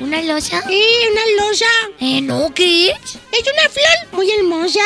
¿Una 0.00 0.20
losa? 0.20 0.62
Sí, 0.68 0.84
una 1.10 1.22
losa. 1.42 1.72
Eh, 2.00 2.20
no, 2.20 2.52
¿qué 2.54 2.90
es? 2.90 3.16
Es 3.32 3.44
una 3.50 3.70
flor 3.70 4.12
muy 4.12 4.30
hermosa. 4.30 4.84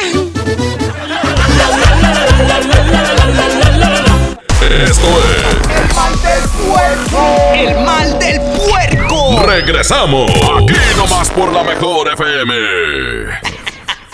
Esto 4.87 5.09
es 5.19 5.51
El 5.75 5.91
mal 5.97 6.23
del 6.23 6.49
puerco. 6.69 7.21
El 7.55 7.75
mal 7.81 8.19
del 8.21 8.41
puerco. 8.41 9.43
Regresamos 9.47 10.31
aquí 10.31 10.79
nomás 10.97 11.29
por 11.31 11.53
la 11.53 11.65
mejor 11.65 12.13
FM. 12.13 13.52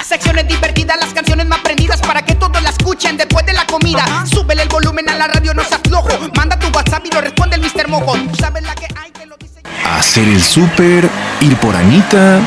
Secciones 0.09 0.49
divertidas, 0.49 0.97
las 0.99 1.13
canciones 1.13 1.47
más 1.47 1.59
prendidas 1.59 2.01
para 2.01 2.23
que 2.23 2.35
todos 2.35 2.63
la 2.63 2.71
escuchen 2.71 3.19
después 3.19 3.45
de 3.45 3.53
la 3.53 3.67
comida. 3.67 4.25
Súbele 4.25 4.63
el 4.63 4.69
volumen 4.71 5.07
a 5.11 5.15
la 5.15 5.27
radio, 5.27 5.53
no 5.53 5.63
seas 5.63 5.83
flojo. 5.87 6.09
Manda 6.35 6.59
tu 6.59 6.69
WhatsApp 6.69 7.05
y 7.05 7.15
lo 7.15 7.21
responde 7.21 7.57
el 7.57 7.61
Mr. 7.61 7.89
Mojo. 7.89 8.15
Tú 8.15 8.35
sabes 8.41 8.63
la 8.63 8.75
que 8.75 8.87
hay. 8.97 9.13
Hacer 9.85 10.27
el 10.27 10.43
súper, 10.43 11.11
ir 11.43 11.57
por 11.59 11.77
Anita. 11.77 12.41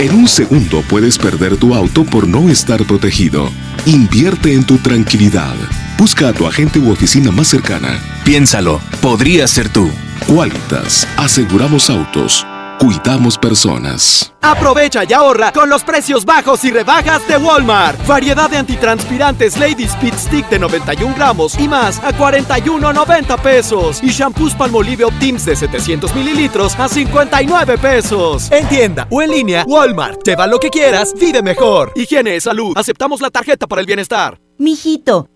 En 0.00 0.12
un 0.12 0.26
segundo 0.26 0.82
puedes 0.88 1.18
perder 1.18 1.56
tu 1.56 1.72
auto 1.72 2.04
por 2.04 2.26
no 2.26 2.48
estar 2.48 2.82
protegido. 2.84 3.48
Invierte 3.86 4.54
en 4.54 4.64
tu 4.64 4.78
tranquilidad. 4.78 5.54
Busca 5.98 6.30
a 6.30 6.32
tu 6.32 6.48
agente 6.48 6.80
u 6.80 6.90
oficina 6.90 7.30
más 7.30 7.46
cercana. 7.46 8.02
Piénsalo, 8.24 8.80
podría 9.00 9.46
ser 9.46 9.68
tú. 9.68 9.88
Qualitas, 10.26 11.06
aseguramos 11.16 11.90
autos, 11.90 12.46
cuidamos 12.80 13.36
personas. 13.36 14.32
Aprovecha 14.40 15.04
y 15.06 15.12
ahorra 15.12 15.52
con 15.52 15.68
los 15.68 15.84
precios 15.84 16.24
bajos 16.24 16.64
y 16.64 16.70
rebajas 16.70 17.28
de 17.28 17.36
Walmart. 17.36 18.04
Variedad 18.06 18.48
de 18.48 18.56
antitranspirantes 18.56 19.58
Lady 19.58 19.84
Speed 19.84 20.14
Stick 20.14 20.48
de 20.48 20.58
91 20.58 21.14
gramos 21.14 21.58
y 21.58 21.68
más 21.68 21.98
a 21.98 22.12
41.90 22.12 23.38
pesos. 23.42 24.02
Y 24.02 24.08
shampoos 24.08 24.54
Palmolive 24.54 25.04
Optims 25.04 25.44
de 25.44 25.56
700 25.56 26.14
mililitros 26.14 26.74
a 26.78 26.88
59 26.88 27.76
pesos. 27.76 28.50
En 28.50 28.66
tienda 28.66 29.06
o 29.10 29.20
en 29.20 29.30
línea, 29.30 29.64
Walmart. 29.68 30.22
Lleva 30.24 30.46
lo 30.46 30.58
que 30.58 30.70
quieras, 30.70 31.12
vive 31.20 31.42
mejor. 31.42 31.92
Higiene, 31.94 32.40
salud. 32.40 32.72
Aceptamos 32.76 33.20
la 33.20 33.28
tarjeta 33.28 33.66
para 33.66 33.82
el 33.82 33.86
bienestar. 33.86 34.40
Mijito, 34.56 35.28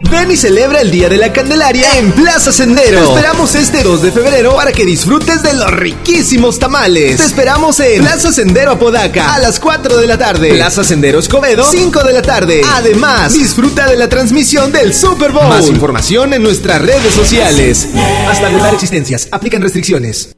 Ven 0.00 0.30
y 0.30 0.36
celebra 0.36 0.80
el 0.80 0.92
Día 0.92 1.08
de 1.08 1.16
la 1.16 1.32
Candelaria 1.32 1.98
en 1.98 2.12
Plaza 2.12 2.52
Sendero. 2.52 3.00
Te 3.00 3.04
esperamos 3.04 3.54
este 3.56 3.82
2 3.82 4.02
de 4.02 4.12
febrero 4.12 4.54
para 4.54 4.70
que 4.70 4.84
disfrutes 4.84 5.42
de 5.42 5.54
los 5.54 5.72
riquísimos 5.72 6.60
tamales. 6.60 7.16
Te 7.16 7.24
esperamos 7.24 7.80
en 7.80 8.02
Plaza 8.02 8.32
Sendero 8.32 8.70
Apodaca 8.72 9.34
a 9.34 9.38
las 9.40 9.58
4 9.58 9.96
de 9.96 10.06
la 10.06 10.16
tarde. 10.16 10.50
Plaza 10.50 10.84
Sendero 10.84 11.18
Escobedo, 11.18 11.68
5 11.68 12.04
de 12.04 12.12
la 12.12 12.22
tarde. 12.22 12.62
Además, 12.74 13.34
disfruta 13.34 13.88
de 13.88 13.96
la 13.96 14.08
transmisión 14.08 14.70
del 14.70 14.94
Super 14.94 15.32
Bowl. 15.32 15.48
Más 15.48 15.68
información 15.68 16.32
en 16.32 16.44
nuestras 16.44 16.80
redes 16.80 17.12
sociales. 17.12 17.88
Hasta 18.28 18.46
agotar 18.46 18.74
existencias. 18.74 19.28
Aplican 19.32 19.62
restricciones. 19.62 20.30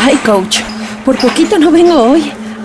Ay, 0.00 0.16
coach, 0.24 0.60
por 1.04 1.18
poquito 1.18 1.58
no 1.58 1.72
vengo 1.72 2.12
hoy. 2.12 2.32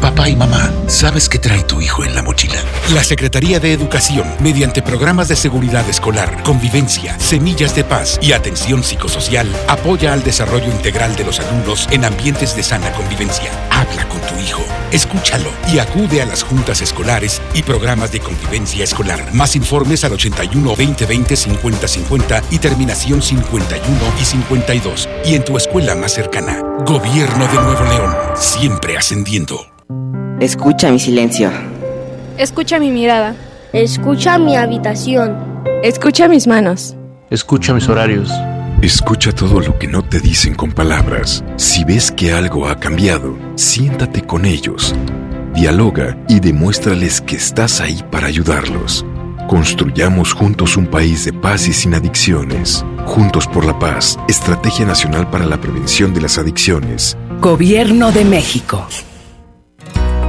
Papá 0.00 0.28
y 0.28 0.36
mamá, 0.36 0.70
¿sabes 0.86 1.28
qué 1.28 1.38
trae 1.38 1.62
tu 1.62 1.80
hijo 1.80 2.04
en 2.04 2.14
la 2.14 2.22
mochila? 2.22 2.60
La 2.92 3.04
Secretaría 3.04 3.60
de 3.60 3.72
Educación, 3.72 4.26
mediante 4.40 4.82
programas 4.82 5.28
de 5.28 5.36
seguridad 5.36 5.88
escolar, 5.88 6.42
convivencia, 6.42 7.18
semillas 7.18 7.74
de 7.74 7.84
paz 7.84 8.18
y 8.20 8.32
atención 8.32 8.82
psicosocial, 8.82 9.48
apoya 9.68 10.12
al 10.12 10.22
desarrollo 10.22 10.66
integral 10.66 11.16
de 11.16 11.24
los 11.24 11.40
alumnos 11.40 11.88
en 11.90 12.04
ambientes 12.04 12.56
de 12.56 12.62
sana 12.62 12.92
convivencia. 12.92 13.50
Habla 13.92 14.08
con 14.08 14.20
tu 14.22 14.42
hijo, 14.42 14.62
escúchalo 14.90 15.50
y 15.70 15.78
acude 15.78 16.22
a 16.22 16.26
las 16.26 16.42
juntas 16.42 16.80
escolares 16.80 17.42
y 17.52 17.62
programas 17.62 18.10
de 18.10 18.20
convivencia 18.20 18.84
escolar. 18.84 19.34
Más 19.34 19.54
informes 19.54 20.02
al 20.04 20.12
81 20.12 20.66
2020 20.70 21.36
50 21.36 21.88
50 21.88 22.42
y 22.50 22.58
terminación 22.58 23.20
51 23.20 23.98
y 24.18 24.24
52. 24.24 25.08
Y 25.26 25.34
en 25.34 25.44
tu 25.44 25.58
escuela 25.58 25.94
más 25.94 26.12
cercana. 26.12 26.62
Gobierno 26.86 27.46
de 27.48 27.54
Nuevo 27.54 27.84
León, 27.84 28.14
siempre 28.34 28.96
ascendiendo. 28.96 29.60
Escucha 30.40 30.90
mi 30.90 30.98
silencio. 30.98 31.50
Escucha 32.38 32.78
mi 32.78 32.90
mirada. 32.90 33.34
Escucha 33.74 34.38
mi 34.38 34.56
habitación. 34.56 35.36
Escucha 35.82 36.28
mis 36.28 36.46
manos. 36.46 36.96
Escucha 37.28 37.74
mis 37.74 37.86
horarios. 37.90 38.30
Escucha 38.82 39.30
todo 39.30 39.60
lo 39.60 39.78
que 39.78 39.86
no 39.86 40.02
te 40.02 40.18
dicen 40.18 40.56
con 40.56 40.72
palabras. 40.72 41.44
Si 41.54 41.84
ves 41.84 42.10
que 42.10 42.32
algo 42.32 42.66
ha 42.66 42.80
cambiado, 42.80 43.38
siéntate 43.54 44.22
con 44.22 44.44
ellos. 44.44 44.92
Dialoga 45.54 46.18
y 46.28 46.40
demuéstrales 46.40 47.20
que 47.20 47.36
estás 47.36 47.80
ahí 47.80 48.02
para 48.10 48.26
ayudarlos. 48.26 49.06
Construyamos 49.48 50.32
juntos 50.32 50.76
un 50.76 50.88
país 50.88 51.24
de 51.24 51.32
paz 51.32 51.68
y 51.68 51.72
sin 51.72 51.94
adicciones. 51.94 52.84
Juntos 53.06 53.46
por 53.46 53.64
la 53.64 53.78
paz, 53.78 54.18
Estrategia 54.26 54.84
Nacional 54.84 55.30
para 55.30 55.46
la 55.46 55.60
Prevención 55.60 56.12
de 56.12 56.22
las 56.22 56.36
Adicciones. 56.36 57.16
Gobierno 57.40 58.10
de 58.10 58.24
México. 58.24 58.84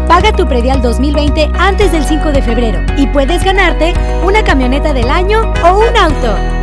Paga 0.08 0.32
tu 0.36 0.48
predial 0.48 0.80
2020 0.84 1.50
antes 1.58 1.92
del 1.92 2.06
5 2.06 2.32
de 2.32 2.44
febrero 2.44 2.82
y 2.98 3.08
puedes 3.08 3.44
ganarte 3.44 3.96
una 4.24 4.44
camioneta 4.44 4.94
del 4.94 5.10
año 5.10 5.42
o 5.64 5.80
un 5.80 5.98
auto. 5.98 6.63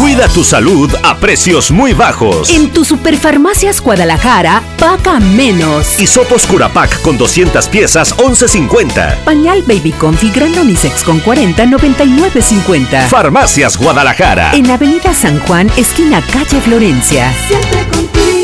Cuida 0.00 0.28
tu 0.28 0.42
salud 0.42 0.90
a 1.02 1.18
precios 1.18 1.70
muy 1.70 1.92
bajos. 1.92 2.48
En 2.48 2.70
tu 2.70 2.86
Superfarmacias 2.86 3.82
Guadalajara, 3.82 4.62
paga 4.78 5.20
menos. 5.20 6.00
Hisopos 6.00 6.46
Curapac 6.46 7.02
con 7.02 7.18
200 7.18 7.68
piezas, 7.68 8.16
11.50. 8.16 9.24
Pañal 9.24 9.60
Baby 9.60 9.92
Comfy 9.92 10.30
Gran 10.30 10.58
Unisex 10.58 11.02
con 11.02 11.20
40, 11.20 11.66
99.50. 11.66 13.08
Farmacias 13.08 13.76
Guadalajara. 13.76 14.52
En 14.54 14.70
Avenida 14.70 15.12
San 15.12 15.38
Juan, 15.40 15.70
esquina 15.76 16.22
calle 16.32 16.62
Florencia. 16.62 17.30
Siempre 17.46 17.86
contigo. 17.92 18.39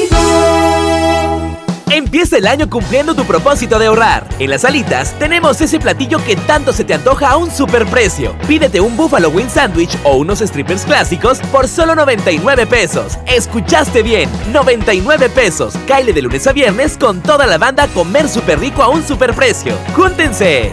Empieza 1.90 2.37
el 2.37 2.49
año 2.49 2.68
cumpliendo 2.68 3.14
tu 3.14 3.25
propósito 3.25 3.79
de 3.79 3.87
ahorrar. 3.87 4.27
En 4.40 4.51
las 4.51 4.64
alitas 4.64 5.16
tenemos 5.20 5.61
ese 5.61 5.79
platillo 5.79 6.18
que 6.25 6.35
tanto 6.35 6.72
se 6.72 6.83
te 6.83 6.94
antoja 6.94 7.31
a 7.31 7.37
un 7.37 7.49
superprecio. 7.49 8.37
Pídete 8.49 8.81
un 8.81 8.96
Buffalo 8.96 9.29
Wing 9.29 9.49
Sandwich 9.49 9.96
o 10.03 10.16
unos 10.16 10.40
strippers 10.40 10.85
clásicos 10.85 11.38
por 11.53 11.68
solo 11.68 11.94
99 11.94 12.66
pesos. 12.66 13.18
Escuchaste 13.27 14.03
bien, 14.03 14.29
99 14.53 15.29
pesos. 15.29 15.75
Caile 15.87 16.12
de 16.12 16.22
lunes 16.22 16.44
a 16.49 16.53
viernes 16.53 16.99
con 16.99 17.22
toda 17.22 17.46
la 17.46 17.57
banda 17.57 17.85
a 17.85 17.88
comer 17.88 18.29
súper 18.29 18.59
rico 18.59 18.83
a 18.83 18.88
un 18.88 19.07
superprecio. 19.07 19.79
¡Júntense! 19.94 20.72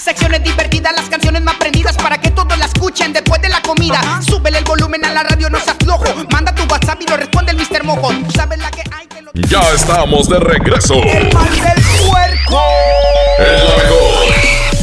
Secciones 0.00 0.44
divertidas, 0.44 0.94
las 0.94 1.08
canciones 1.08 1.42
más 1.42 1.56
prendidas 1.56 1.96
para 1.96 2.18
que 2.18 2.30
todos 2.30 2.56
la 2.58 2.66
escuchen 2.66 3.12
después 3.12 3.42
de 3.42 3.48
la 3.48 3.60
comida. 3.62 4.20
Súbele 4.22 4.58
el 4.58 4.64
volumen 4.64 5.04
a 5.04 5.12
la 5.12 5.24
radio, 5.24 5.50
no 5.50 5.58
seas 5.58 5.76
flojo. 5.82 6.04
Manda 6.30 6.54
tu 6.54 6.62
WhatsApp 6.64 7.00
y 7.02 7.06
lo 7.10 7.16
responde 7.16 7.52
el 7.52 7.58
Mr. 7.58 7.82
Mojo. 7.82 8.10
Tú 8.10 8.30
sabes 8.30 8.58
la 8.60 8.70
que 8.70 8.82
hay 8.92 9.06
que. 9.08 9.23
Ya 9.34 9.60
estamos 9.74 10.28
de 10.28 10.38
regreso. 10.38 10.94
El 10.94 11.34
mal 11.34 11.50
del 11.50 11.82
puerco. 12.06 12.62
El 13.40 13.68
la 13.68 13.76
mejor. 13.82 14.73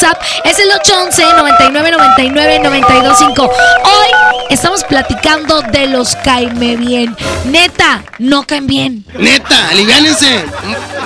WhatsApp, 0.00 0.22
es 0.44 0.58
el 0.58 0.70
811 0.70 1.22
99 1.36 1.90
99 1.90 2.58
925. 2.60 3.42
Hoy 3.42 4.08
estamos 4.48 4.82
platicando 4.84 5.60
de 5.60 5.88
los 5.88 6.16
caime 6.16 6.76
bien. 6.76 7.14
Neta, 7.44 8.02
no 8.18 8.44
caen 8.44 8.66
bien. 8.66 9.04
Neta, 9.18 9.68
aliviánense. 9.68 10.46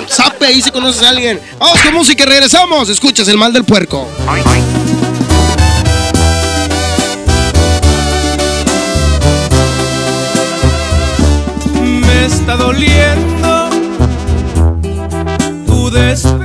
Sape 0.07 0.45
ahí 0.45 0.61
si 0.61 0.71
conoces 0.71 1.03
a 1.03 1.09
alguien. 1.09 1.41
Vamos 1.59 1.81
con 1.81 1.93
música 1.93 2.23
y 2.23 2.25
regresamos. 2.25 2.87
Escuchas 2.87 3.27
el 3.27 3.37
mal 3.37 3.51
del 3.51 3.65
puerco. 3.65 4.07
Me 11.81 12.25
está 12.25 12.55
doliendo 12.55 13.69
tu 15.65 15.89
desprecio, 15.89 16.44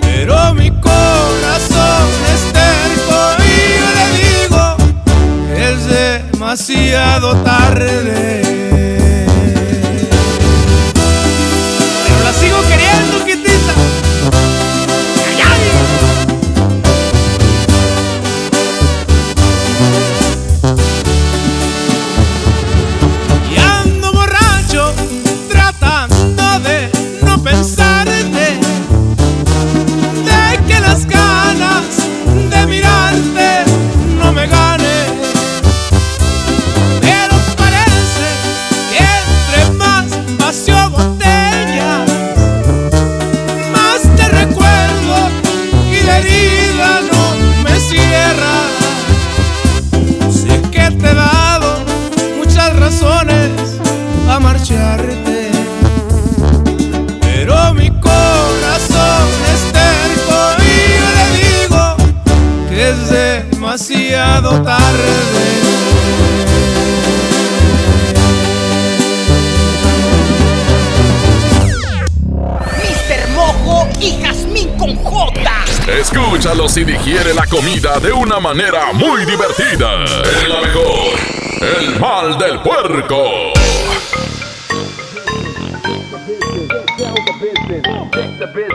pero 0.00 0.54
mi 0.54 0.70
corazón 0.70 2.08
es 2.32 2.52
terco 2.52 3.18
y 3.44 3.48
yo 3.80 3.88
le 3.98 4.06
digo 4.22 4.62
es 5.56 5.78
demasiado 6.32 7.36
tarde. 7.42 8.77
Demasiado 64.48 64.62
tarde. 64.62 65.08
Mr. 72.76 73.28
Mojo 73.34 73.88
y 74.00 74.22
Jazmín 74.22 74.68
con 74.76 74.96
J. 74.96 75.64
Escúchalos 75.98 76.76
y 76.76 76.84
digiere 76.84 77.34
la 77.34 77.46
comida 77.46 77.98
de 77.98 78.12
una 78.12 78.38
manera 78.40 78.92
muy 78.92 79.24
divertida. 79.24 80.04
Es 80.04 80.48
la 80.48 80.60
mejor. 80.60 81.18
El 81.60 81.98
mal 81.98 82.38
del 82.38 82.60
puerco. 82.60 83.57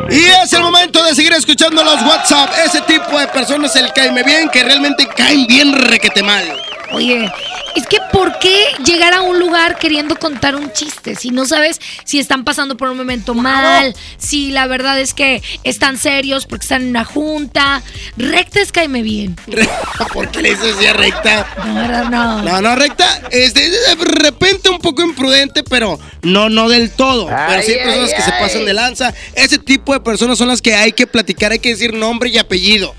Y 0.09 0.25
es 0.25 0.53
el 0.53 0.61
momento 0.61 1.03
de 1.03 1.15
seguir 1.15 1.33
escuchando 1.33 1.83
los 1.83 2.01
WhatsApp. 2.01 2.51
Ese 2.65 2.81
tipo 2.81 3.19
de 3.19 3.27
personas, 3.27 3.75
el 3.75 3.91
caime 3.93 4.23
bien, 4.23 4.49
que 4.49 4.63
realmente 4.63 5.07
caen 5.15 5.47
bien 5.47 5.73
requete 5.73 6.23
mal. 6.23 6.43
Oye, 6.91 7.31
es 7.75 7.87
que 7.87 7.97
¿por 8.11 8.37
qué 8.39 8.65
llegar 8.85 9.13
a 9.13 9.21
un 9.21 9.39
lugar 9.39 9.77
queriendo 9.77 10.15
contar 10.17 10.55
un 10.55 10.71
chiste 10.73 11.15
si 11.15 11.29
no 11.29 11.45
sabes 11.45 11.79
si 12.03 12.19
están 12.19 12.43
pasando 12.43 12.77
por 12.77 12.89
un 12.89 12.97
momento 12.97 13.33
mal, 13.33 13.95
si 14.17 14.51
la 14.51 14.67
verdad 14.67 14.99
es 14.99 15.13
que 15.13 15.41
están 15.63 15.97
serios 15.97 16.45
porque 16.45 16.63
están 16.63 16.83
en 16.83 16.89
una 16.89 17.05
junta? 17.05 17.81
Recta 18.17 18.61
es 18.61 18.71
caime 18.71 19.01
bien. 19.01 19.35
¿Por 20.13 20.29
qué 20.29 20.41
le 20.41 20.49
dices 20.51 20.75
ya 20.81 20.93
recta? 20.93 21.47
No, 21.65 21.75
verdad, 21.75 22.03
no. 22.09 22.41
No, 22.43 22.61
no, 22.61 22.75
recta. 22.75 23.21
Este, 23.31 23.69
de 23.69 23.95
repente 23.95 24.69
un 24.69 24.79
poco 24.79 25.01
imprudente, 25.01 25.63
pero 25.63 25.99
no, 26.21 26.49
no 26.49 26.69
del 26.69 26.91
todo. 26.91 27.27
pero 27.27 27.61
sí 27.63 27.71
hay 27.71 27.79
Ay, 27.79 27.85
personas 27.85 28.09
ay, 28.09 28.15
que 28.15 28.21
se 28.21 28.31
pasan 28.31 28.65
de 28.65 28.73
lanza. 28.73 29.13
Ese 29.33 29.57
tipo 29.57 29.93
de 29.93 29.99
personas 29.99 30.37
son 30.37 30.47
las 30.47 30.61
que 30.61 30.75
hay 30.75 30.91
que 30.91 31.07
platicar, 31.07 31.51
hay 31.51 31.59
que 31.59 31.69
decir 31.69 31.93
nombre 31.93 32.29
y 32.29 32.37
apellido. 32.37 32.95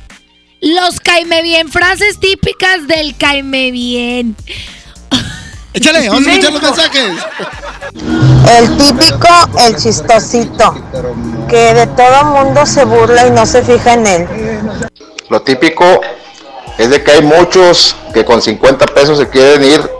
Los 0.64 0.98
caime 0.98 1.42
bien, 1.42 1.68
frases 1.68 2.18
típicas 2.18 2.86
del 2.88 3.14
caime 3.18 3.70
bien. 3.70 4.34
Échale, 5.74 6.08
vamos 6.08 6.26
a 6.26 6.30
escuchar 6.32 6.52
los 6.54 6.62
mensajes. 6.62 7.10
El 8.48 8.76
típico, 8.78 9.28
el 9.58 9.76
chistosito, 9.76 10.74
que 11.50 11.74
de 11.74 11.86
todo 11.88 12.24
mundo 12.24 12.64
se 12.64 12.82
burla 12.86 13.26
y 13.26 13.30
no 13.32 13.44
se 13.44 13.62
fija 13.62 13.92
en 13.92 14.06
él. 14.06 14.28
Lo 15.28 15.42
típico 15.42 16.00
es 16.78 16.88
de 16.88 17.04
que 17.04 17.10
hay 17.10 17.20
muchos 17.20 17.94
que 18.14 18.24
con 18.24 18.40
50 18.40 18.86
pesos 18.86 19.18
se 19.18 19.28
quieren 19.28 19.62
ir 19.64 19.90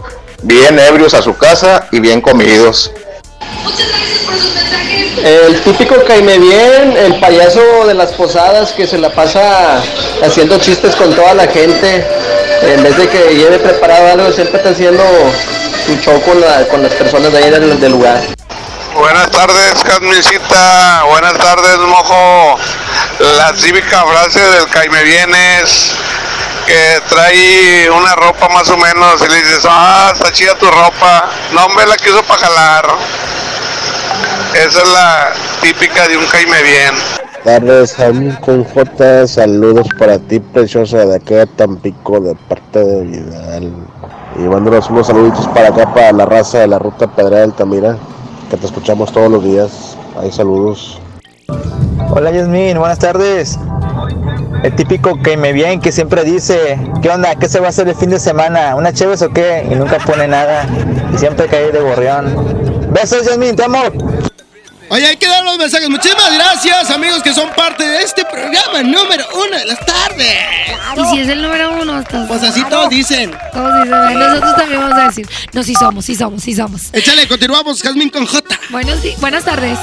bien 0.45 0.79
ebrios 0.79 1.13
a 1.13 1.21
su 1.21 1.37
casa 1.37 1.89
y 1.93 2.01
bien 2.01 2.23
comidos. 2.23 2.91
El 5.25 5.61
típico 5.63 5.97
caime 6.07 6.39
bien, 6.39 6.97
el 6.97 7.19
payaso 7.21 7.87
de 7.87 7.95
las 7.95 8.13
posadas 8.13 8.73
que 8.73 8.87
se 8.87 8.99
la 8.99 9.11
pasa 9.11 9.81
haciendo 10.23 10.59
chistes 10.59 10.95
con 10.97 11.15
toda 11.15 11.35
la 11.35 11.47
gente. 11.47 12.07
En 12.63 12.83
vez 12.83 12.97
de 12.97 13.09
que 13.09 13.35
lleve 13.35 13.59
preparado 13.59 14.13
algo, 14.13 14.33
siempre 14.33 14.59
está 14.59 14.71
haciendo 14.71 15.03
su 15.87 15.97
show 15.99 16.21
con, 16.23 16.41
la- 16.41 16.67
con 16.69 16.83
las 16.83 16.93
personas 16.95 17.33
de 17.33 17.39
ahí 17.39 17.51
del, 17.51 17.81
del 17.81 17.93
lugar. 17.93 18.21
Buenas 18.95 19.31
tardes, 19.31 19.75
Casmicita. 19.85 21.03
Buenas 21.09 21.35
tardes, 21.39 21.79
mojo. 21.79 22.57
La 23.39 23.53
típica 23.55 24.05
frase 24.05 24.41
del 24.41 24.67
Caime 24.69 25.03
Vienes 25.05 25.93
que 26.67 27.01
trae 27.09 27.91
una 27.91 28.15
ropa 28.15 28.49
más 28.49 28.69
o 28.71 28.77
menos 28.77 29.23
y 29.25 29.31
le 29.31 29.37
dices, 29.37 29.67
ah, 29.69 30.11
está 30.13 30.33
chida 30.33 30.55
tu 30.57 30.67
ropa. 30.67 31.31
No, 31.53 31.69
me 31.75 31.87
la 31.87 31.97
quiso 31.97 32.23
para 32.23 32.41
jalar. 32.41 32.87
Esa 34.55 34.83
es 34.83 34.89
la 34.89 35.33
típica 35.61 36.07
de 36.09 36.17
un 36.17 36.25
Caime 36.27 36.63
Bien. 36.63 36.95
tardes, 37.45 37.95
Jaime 37.97 38.39
con 38.41 38.65
J. 38.65 39.27
Saludos 39.27 39.87
para 39.99 40.19
ti, 40.19 40.41
preciosa, 40.41 41.05
de 41.05 41.17
acá 41.17 41.35
de 41.35 41.47
Tampico, 41.47 42.21
de 42.21 42.35
parte 42.35 42.79
de 42.79 43.03
Vidal. 43.03 43.73
Y 44.37 44.43
mándanos 44.43 44.91
unos 44.91 45.07
saluditos 45.07 45.47
para 45.49 45.69
acá, 45.69 45.93
para 45.93 46.13
la 46.13 46.27
raza 46.27 46.59
de 46.59 46.69
la 46.69 46.79
ruta 46.79 47.07
Pedra 47.07 47.39
de 47.39 47.43
Altamira, 47.45 47.97
que 48.51 48.57
te 48.57 48.67
escuchamos 48.67 49.13
todos 49.13 49.31
los 49.31 49.45
días. 49.45 49.97
Hay 50.21 50.31
saludos. 50.33 51.01
Hola 52.11 52.31
Yasmin, 52.31 52.79
buenas 52.79 52.99
tardes. 52.99 53.59
El 54.65 54.75
típico 54.75 55.21
que 55.23 55.37
me 55.37 55.53
bien 55.53 55.79
que 55.79 55.93
siempre 55.93 56.25
dice, 56.25 56.79
¿qué 57.03 57.11
onda? 57.11 57.35
¿Qué 57.37 57.49
se 57.51 57.61
va 57.61 57.67
a 57.67 57.69
hacer 57.69 57.87
el 57.87 57.95
fin 57.95 58.09
de 58.09 58.19
semana? 58.19 58.75
¿Una 58.77 58.95
chévez 58.95 59.21
o 59.21 59.31
qué? 59.31 59.63
Y 59.71 59.75
nunca 59.75 59.99
pone 59.99 60.27
nada. 60.27 60.67
Y 61.15 61.19
siempre 61.19 61.47
cae 61.49 61.71
de 61.71 61.81
gorrión. 61.81 62.91
Besos 62.91 63.27
Yasmin, 63.27 63.55
te 63.57 63.65
amo. 63.65 63.83
Oye, 64.89 65.07
hay 65.07 65.17
que 65.19 65.29
dar 65.29 65.45
los 65.45 65.59
mensajes. 65.59 65.89
Muchísimas 65.91 66.33
gracias, 66.33 66.91
amigos, 66.91 67.23
que 67.23 67.35
son 67.35 67.51
parte 67.51 67.87
de 67.87 68.03
este 68.05 68.25
programa 68.25 68.83
número 68.83 69.25
uno 69.35 69.59
de 69.59 69.67
las 69.67 69.79
tardes. 69.85 70.35
Y 70.97 71.05
si 71.11 71.21
es 71.21 71.29
el 71.29 71.43
número 71.43 71.83
uno, 71.83 71.99
entonces. 71.99 72.27
Pues 72.29 72.43
así 72.43 72.65
todos 72.65 72.89
dicen. 72.89 73.33
Todos 73.53 73.85
dicen. 73.85 74.19
Nosotros 74.19 74.57
también 74.57 74.81
vamos 74.81 74.99
a 74.99 75.05
decir. 75.09 75.29
No, 75.53 75.63
sí 75.63 75.75
somos, 75.75 76.05
sí 76.07 76.15
somos, 76.15 76.43
sí 76.43 76.55
somos. 76.55 76.83
Échale, 76.95 77.29
continuamos, 77.29 77.83
Jazmín 77.83 78.09
con 78.09 78.25
J. 78.25 78.43
Buenos 78.71 79.03
di- 79.03 79.15
buenas 79.21 79.45
tardes. 79.45 79.79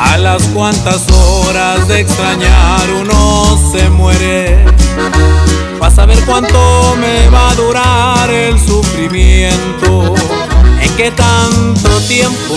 A 0.00 0.18
las 0.18 0.42
cuantas 0.54 1.02
horas 1.10 1.88
de 1.88 2.00
extrañar 2.00 2.90
uno 3.00 3.58
se 3.72 3.88
muere. 3.90 4.64
ver 6.06 6.18
cuánto 6.24 6.96
me 7.00 7.28
va 7.28 7.50
a 7.50 7.54
durar 7.54 8.30
el 8.30 8.58
sufrimiento. 8.58 10.14
En 10.80 10.96
que 10.96 11.10
tanto 11.10 11.90
tiempo 12.08 12.54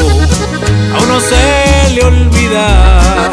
a 0.95 1.03
uno 1.03 1.19
se 1.19 1.89
le 1.93 2.03
olvida 2.03 3.31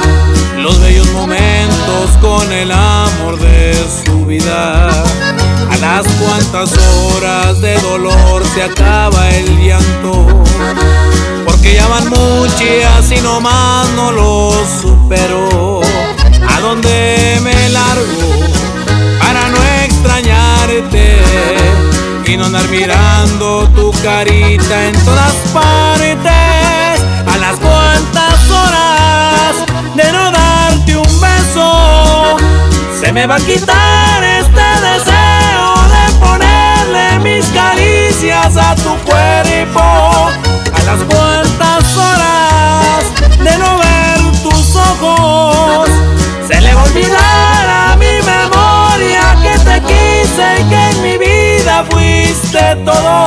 los 0.59 0.81
bellos 0.81 1.11
momentos 1.13 2.11
con 2.21 2.53
el 2.53 2.71
amor 2.71 3.39
de 3.39 3.75
su 4.05 4.27
vida. 4.27 4.89
A 4.89 5.77
las 5.79 6.07
cuantas 6.15 6.73
horas 6.79 7.61
de 7.61 7.75
dolor 7.81 8.45
se 8.55 8.63
acaba 8.63 9.29
el 9.31 9.65
llanto. 9.65 10.27
Porque 11.45 11.75
ya 11.75 11.87
van 11.89 12.09
muchas 12.09 13.11
y 13.11 13.21
nomás 13.21 13.89
no 13.91 14.13
lo 14.13 14.53
supero. 14.81 15.81
¿A 16.49 16.61
dónde 16.61 17.39
me 17.43 17.69
largo 17.71 18.47
para 19.19 19.49
no 19.49 19.59
extrañarte? 19.85 21.23
Y 22.27 22.37
no 22.37 22.47
andar 22.47 22.69
mirando 22.69 23.69
tu 23.75 23.91
carita 24.03 24.87
en 24.87 25.05
todas 25.05 25.35
partes. 25.53 26.52
De 29.95 30.13
no 30.13 30.31
darte 30.31 30.97
un 30.97 31.21
beso, 31.21 32.37
se 33.01 33.13
me 33.13 33.27
va 33.27 33.37
a 33.37 33.39
quitar 33.39 34.25
este 34.25 34.67
deseo 34.89 35.67
de 35.95 36.05
ponerle 36.25 37.19
mis 37.21 37.47
caricias 37.51 38.57
a 38.57 38.75
tu 38.77 38.97
cuerpo. 39.05 39.81
A 40.75 40.83
las 40.85 41.01
cuantas 41.05 41.97
horas 41.97 43.05
de 43.39 43.59
no 43.59 43.79
ver 43.79 44.43
tus 44.43 44.77
ojos, 44.77 45.89
se 46.49 46.61
le 46.61 46.75
va 46.75 46.81
a 46.81 46.85
olvidar 46.85 47.69
a 47.69 47.97
mi 47.97 48.15
memoria 48.35 49.37
que 49.43 49.59
te 49.59 49.81
quise 49.83 50.61
y 50.61 50.65
que 50.69 50.91
en 50.91 51.03
mi 51.03 51.19
vida 51.19 51.85
fuiste 51.91 52.77
todo. 52.85 53.22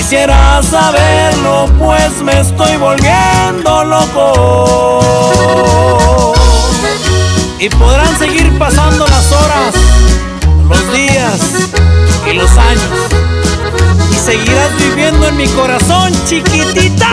Quisiera 0.00 0.62
saberlo, 0.62 1.66
pues 1.78 2.22
me 2.22 2.40
estoy 2.40 2.74
volviendo 2.78 3.84
loco. 3.84 5.12
Y 7.58 7.68
podrán 7.68 8.18
seguir 8.18 8.58
pasando 8.58 9.06
las 9.06 9.30
horas, 9.30 9.74
los 10.70 10.92
días 10.94 11.68
y 12.26 12.32
los 12.32 12.50
años. 12.50 13.10
Y 14.10 14.14
seguirás 14.14 14.74
viviendo 14.78 15.28
en 15.28 15.36
mi 15.36 15.46
corazón, 15.48 16.10
chiquitita. 16.24 17.10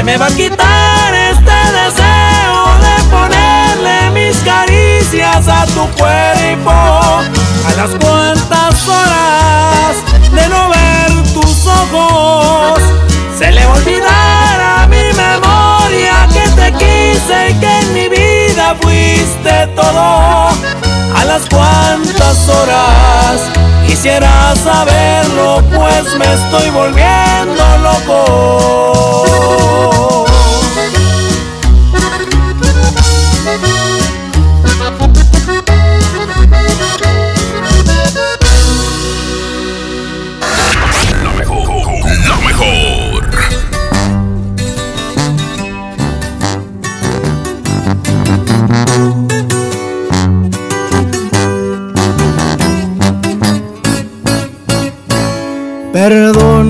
Se 0.00 0.04
me 0.04 0.16
va 0.16 0.28
a 0.28 0.30
quitar 0.30 1.14
este 1.14 1.58
deseo 1.78 2.58
de 2.86 2.94
ponerle 3.10 4.10
mis 4.14 4.38
caricias 4.38 5.46
a 5.46 5.66
tu 5.66 5.86
cuerpo. 5.98 6.70
A 6.70 7.70
las 7.76 7.90
cuantas 8.02 8.88
horas 8.88 9.96
de 10.32 10.48
no 10.48 10.70
ver 10.70 11.32
tus 11.34 11.66
ojos, 11.66 12.80
se 13.38 13.52
le 13.52 13.66
va 13.66 13.74
a 13.74 13.76
olvidar 13.76 14.60
a 14.78 14.86
mi 14.86 15.04
memoria 15.26 16.26
que 16.32 16.48
te 16.58 16.72
quise 16.82 17.50
y 17.50 17.54
que 17.60 17.80
en 17.80 17.92
mi 17.92 18.08
vida 18.08 18.74
fuiste 18.80 19.66
todo. 19.76 20.48
A 21.20 21.24
las 21.26 21.46
cuantas 21.50 22.48
horas 22.48 23.42
quisiera 23.86 24.54
saberlo, 24.64 25.62
pues 25.76 26.14
me 26.18 26.32
estoy 26.32 26.70
volviendo 26.70 27.62
loco. 27.82 28.99
Perdón 55.92 56.69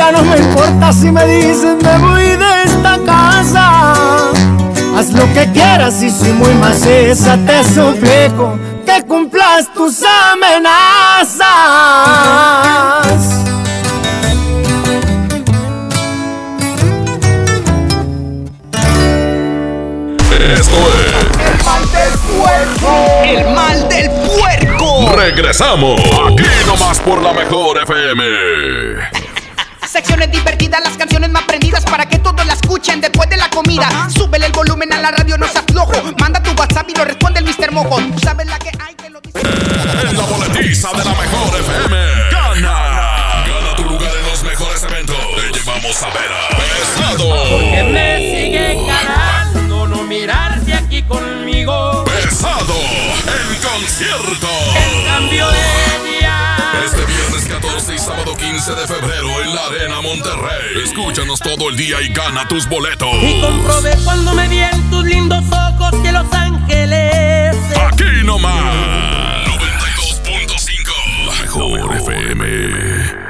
Ya 0.00 0.12
no 0.12 0.22
me 0.22 0.38
importa 0.38 0.94
si 0.94 1.10
me 1.10 1.26
dicen 1.26 1.76
me 1.82 1.98
voy 1.98 2.22
de 2.22 2.62
esta 2.64 2.98
casa. 3.04 4.32
Haz 4.96 5.12
lo 5.12 5.30
que 5.34 5.46
quieras 5.52 6.02
y 6.02 6.08
si 6.08 6.32
muy 6.32 6.54
maciza 6.54 7.36
te 7.46 7.62
suplico 7.64 8.58
que 8.86 9.02
cumplas 9.06 9.70
tus 9.74 10.02
amenazas. 10.32 11.44
Esto 20.56 20.78
es 20.96 21.12
El 21.46 21.56
mal 21.62 21.84
del 21.92 22.14
puerco. 22.40 22.90
El 23.22 23.54
mal 23.54 23.86
del 23.90 24.10
puerco. 24.10 25.12
Regresamos. 25.14 26.00
Aquí 26.00 26.48
nomás 26.66 26.98
por 27.00 27.20
la 27.20 27.34
mejor 27.34 27.82
FM. 27.82 29.29
Secciones 29.90 30.30
divertidas, 30.30 30.80
las 30.84 30.96
canciones 30.96 31.30
más 31.30 31.42
prendidas 31.42 31.84
para 31.84 32.06
que 32.06 32.20
todos 32.20 32.46
la 32.46 32.52
escuchen 32.52 33.00
después 33.00 33.28
de 33.28 33.36
la 33.36 33.50
comida. 33.50 34.08
Súbele 34.08 34.46
el 34.46 34.52
volumen 34.52 34.92
a 34.92 35.00
la 35.00 35.10
radio, 35.10 35.36
no 35.36 35.48
seas 35.48 35.64
flojo. 35.66 35.92
Manda 36.20 36.40
tu 36.40 36.52
WhatsApp 36.52 36.88
y 36.90 36.94
lo 36.94 37.04
responde 37.04 37.40
el 37.40 37.46
Mr. 37.46 37.72
Mojo. 37.72 37.96
Tú 38.12 38.20
sabes 38.20 38.46
la 38.46 38.56
que 38.60 38.70
hay 38.78 38.94
que 38.94 39.10
lo 39.10 39.20
dice. 39.20 39.40
En 39.40 40.16
la 40.16 40.22
boletiza 40.26 40.90
de 40.92 41.04
la 41.04 41.10
mejor 41.10 41.60
FM. 41.60 41.96
Gana. 42.30 43.44
Gana 43.48 43.76
tu 43.76 43.82
lugar 43.82 44.12
en 44.16 44.26
los 44.30 44.44
mejores 44.44 44.80
eventos. 44.84 45.16
Te 45.16 45.58
llevamos 45.58 46.02
a 46.04 46.06
ver 46.06 46.30
a 46.30 46.56
Pesado. 46.56 47.58
Que 47.58 47.82
me 47.82 48.18
sigue 48.18 48.86
ganando 48.86 49.88
no 49.88 50.04
mirarse 50.04 50.72
aquí 50.72 51.02
conmigo. 51.02 52.04
Pesado. 52.04 52.76
En 52.76 53.60
concierto. 53.60 54.48
En 54.76 55.04
cambio 55.04 55.48
de 55.48 56.10
día. 56.10 56.19
Este 56.84 57.04
viernes 57.04 57.44
14 57.46 57.94
y 57.94 57.98
sábado 57.98 58.36
15 58.36 58.74
de 58.74 58.86
febrero 58.86 59.42
en 59.42 59.54
la 59.54 59.66
Arena 59.66 60.00
Monterrey. 60.00 60.82
Escúchanos 60.82 61.38
todo 61.40 61.68
el 61.68 61.76
día 61.76 62.00
y 62.00 62.08
gana 62.12 62.48
tus 62.48 62.68
boletos. 62.68 63.08
Y 63.22 63.40
comprobé 63.40 63.96
cuando 64.04 64.34
me 64.34 64.48
vi 64.48 64.60
en 64.60 64.90
tus 64.90 65.04
lindos 65.04 65.44
ojos 65.52 65.94
que 66.02 66.12
Los 66.12 66.32
Ángeles. 66.32 67.54
Aquí 67.76 68.24
nomás. 68.24 69.46
92.5. 69.46 71.26
La 71.26 71.42
mejor 71.42 71.96
FM. 71.96 73.29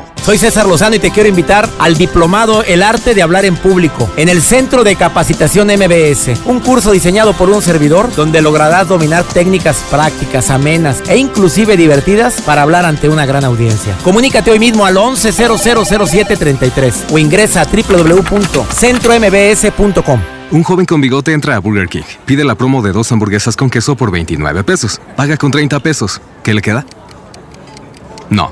Soy 0.23 0.37
César 0.37 0.67
Lozano 0.67 0.95
y 0.95 0.99
te 0.99 1.09
quiero 1.09 1.29
invitar 1.29 1.67
al 1.79 1.97
diplomado 1.97 2.63
El 2.63 2.83
arte 2.83 3.15
de 3.15 3.23
hablar 3.23 3.43
en 3.43 3.55
público 3.55 4.07
en 4.17 4.29
el 4.29 4.43
Centro 4.43 4.83
de 4.83 4.95
Capacitación 4.95 5.67
MBS, 5.67 6.41
un 6.45 6.59
curso 6.59 6.91
diseñado 6.91 7.33
por 7.33 7.49
un 7.49 7.63
servidor 7.63 8.13
donde 8.15 8.43
lograrás 8.43 8.87
dominar 8.87 9.23
técnicas 9.23 9.83
prácticas, 9.89 10.51
amenas 10.51 11.01
e 11.07 11.17
inclusive 11.17 11.75
divertidas 11.75 12.39
para 12.41 12.61
hablar 12.61 12.85
ante 12.85 13.09
una 13.09 13.25
gran 13.25 13.43
audiencia. 13.45 13.97
Comunícate 14.03 14.51
hoy 14.51 14.59
mismo 14.59 14.85
al 14.85 14.95
11000733 14.95 16.93
o 17.11 17.17
ingresa 17.17 17.61
a 17.61 17.65
www.centrombs.com. 17.65 20.19
Un 20.51 20.63
joven 20.63 20.85
con 20.85 21.01
bigote 21.01 21.33
entra 21.33 21.55
a 21.55 21.59
Burger 21.59 21.87
King, 21.87 22.03
pide 22.25 22.43
la 22.43 22.53
promo 22.53 22.83
de 22.83 22.91
dos 22.91 23.11
hamburguesas 23.11 23.55
con 23.55 23.71
queso 23.71 23.95
por 23.95 24.11
29 24.11 24.63
pesos, 24.65 25.01
paga 25.15 25.35
con 25.37 25.49
30 25.49 25.79
pesos. 25.79 26.21
¿Qué 26.43 26.53
le 26.53 26.61
queda? 26.61 26.85
No, 28.29 28.51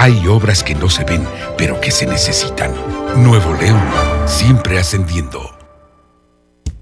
Hay 0.00 0.28
obras 0.28 0.62
que 0.62 0.76
no 0.76 0.88
se 0.88 1.02
ven, 1.02 1.26
pero 1.56 1.80
que 1.80 1.90
se 1.90 2.06
necesitan. 2.06 2.72
Nuevo 3.16 3.52
León, 3.54 3.82
siempre 4.26 4.78
ascendiendo. 4.78 5.40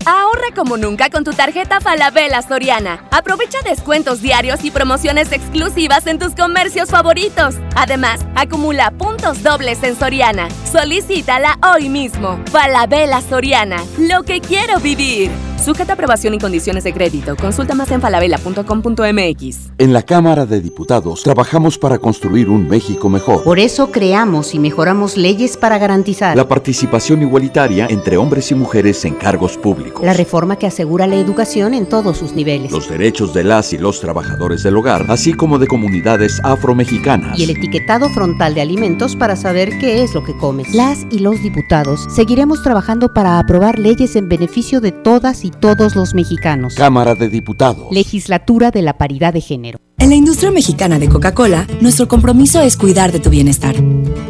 Ahorra 0.05 0.55
como 0.55 0.77
nunca 0.77 1.09
con 1.09 1.25
tu 1.25 1.33
tarjeta 1.33 1.81
Falabella 1.81 2.43
Soriana. 2.43 3.09
Aprovecha 3.11 3.62
descuentos 3.64 4.21
diarios 4.21 4.62
y 4.64 4.71
promociones 4.71 5.33
exclusivas 5.33 6.07
en 6.07 6.19
tus 6.19 6.35
comercios 6.35 6.91
favoritos. 6.91 7.55
Además, 7.75 8.21
acumula 8.35 8.91
puntos 8.91 9.43
dobles 9.43 9.83
en 9.83 9.99
Soriana. 9.99 10.49
Solicítala 10.71 11.59
hoy 11.73 11.89
mismo. 11.89 12.39
Falabella 12.53 13.23
Soriana, 13.23 13.83
lo 13.99 14.25
que 14.25 14.43
quiero 14.43 14.79
vivir. 14.79 15.31
Sujeta 15.63 15.95
aprobación 15.95 16.35
y 16.35 16.39
condiciones 16.39 16.85
de 16.85 16.93
crédito. 16.93 17.35
Consulta 17.37 17.75
más 17.75 17.91
en 17.91 18.01
falabella.com.mx. 18.01 19.59
En 19.79 19.93
la 19.93 20.03
Cámara 20.03 20.47
de 20.47 20.61
Diputados 20.61 21.23
trabajamos 21.25 21.77
para 21.77 21.99
construir 21.99 22.49
un 22.49 22.69
México 22.69 23.09
mejor. 23.09 23.43
Por 23.43 23.59
eso 23.59 23.91
creamos 23.91 24.55
y 24.55 24.61
mejoramos 24.61 25.17
leyes 25.17 25.57
para 25.57 25.79
garantizar 25.79 26.37
La 26.37 26.47
participación 26.47 27.23
igualitaria 27.23 27.87
entre 27.91 28.17
hombres 28.17 28.51
y 28.53 28.55
mujeres 28.55 29.05
en 29.05 29.15
cargos 29.15 29.57
públicos. 29.57 30.05
la 30.05 30.13
reforma 30.13 30.57
que 30.57 30.67
asegura 30.69 31.07
la 31.09 31.17
educación 31.17 31.75
en 31.75 31.87
todos 31.87 32.17
sus 32.19 32.33
niveles 32.33 32.71
Los 32.71 32.89
derechos 32.89 33.35
de 33.35 33.43
las 33.45 33.73
y 33.73 33.79
los 33.79 34.01
trabajadores 34.01 34.63
del 34.63 34.77
hogar, 34.77 35.07
así 35.09 35.33
como 35.35 35.59
de 35.59 35.67
comunidades 35.67 36.41
afromexicanas. 36.45 37.39
y 37.39 37.45
el 37.45 37.51
etiquetado 37.51 38.09
frontal 38.11 38.55
de 38.55 38.61
alimentos 38.61 39.17
para 39.17 39.35
saber 39.35 39.71
qué 39.81 40.03
es 40.05 40.15
lo 40.15 40.23
que 40.23 40.37
comes. 40.37 40.73
Las 40.75 41.07
y 41.11 41.19
los 41.19 41.43
diputados 41.43 42.07
seguiremos 42.15 42.63
trabajando 42.63 43.13
para 43.13 43.39
aprobar 43.41 43.79
leyes 43.81 44.15
en 44.17 44.29
beneficio 44.29 44.81
de 44.81 44.93
todas 44.93 45.45
y 45.45 45.46
todos 45.51 45.97
los 45.97 46.15
mexicanos. 46.15 46.75
Cámara 46.75 47.15
de 47.15 47.29
Diputados. 47.29 47.89
Legislatura 47.91 48.71
de 48.71 48.83
la 48.83 48.99
Paridad 48.99 49.33
de 49.33 49.41
Género. 49.41 49.79
En 49.99 50.11
la 50.11 50.15
industria 50.15 50.51
mexicana 50.51 50.99
de 50.99 51.09
Coca-Cola, 51.09 51.67
nuestro 51.81 52.07
compromiso 52.07 52.61
es 52.61 52.77
cuidar 52.77 53.13
de 53.13 53.19
tu 53.19 53.31
bienestar. 53.31 53.75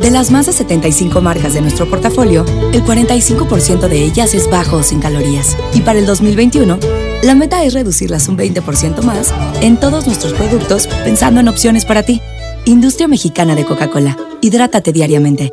De 0.01 0.11
las 0.11 0.31
más 0.31 0.47
de 0.47 0.53
75 0.53 1.21
marcas 1.21 1.55
de 1.55 1.61
nuestro 1.61 1.91
portafolio, 1.91 2.45
el 2.73 2.85
45% 2.85 3.89
de 3.89 4.05
ellas 4.05 4.35
es 4.35 4.49
bajo 4.49 4.77
o 4.77 4.83
sin 4.83 5.01
calorías. 5.01 5.57
Y 5.75 5.81
para 5.81 5.99
el 5.99 6.07
2021, 6.07 6.79
la 7.25 7.35
meta 7.35 7.65
es 7.65 7.75
reducirlas 7.75 8.29
un 8.29 8.39
20% 8.39 9.03
más 9.03 9.35
en 9.61 9.77
todos 9.79 10.07
nuestros 10.07 10.33
productos 10.35 10.87
pensando 11.05 11.41
en 11.41 11.49
opciones 11.49 11.85
para 11.85 12.05
ti. 12.05 12.23
Industria 12.65 13.09
mexicana 13.09 13.55
de 13.55 13.65
Coca-Cola. 13.65 14.17
Hidrátate 14.41 14.93
diariamente. 14.93 15.53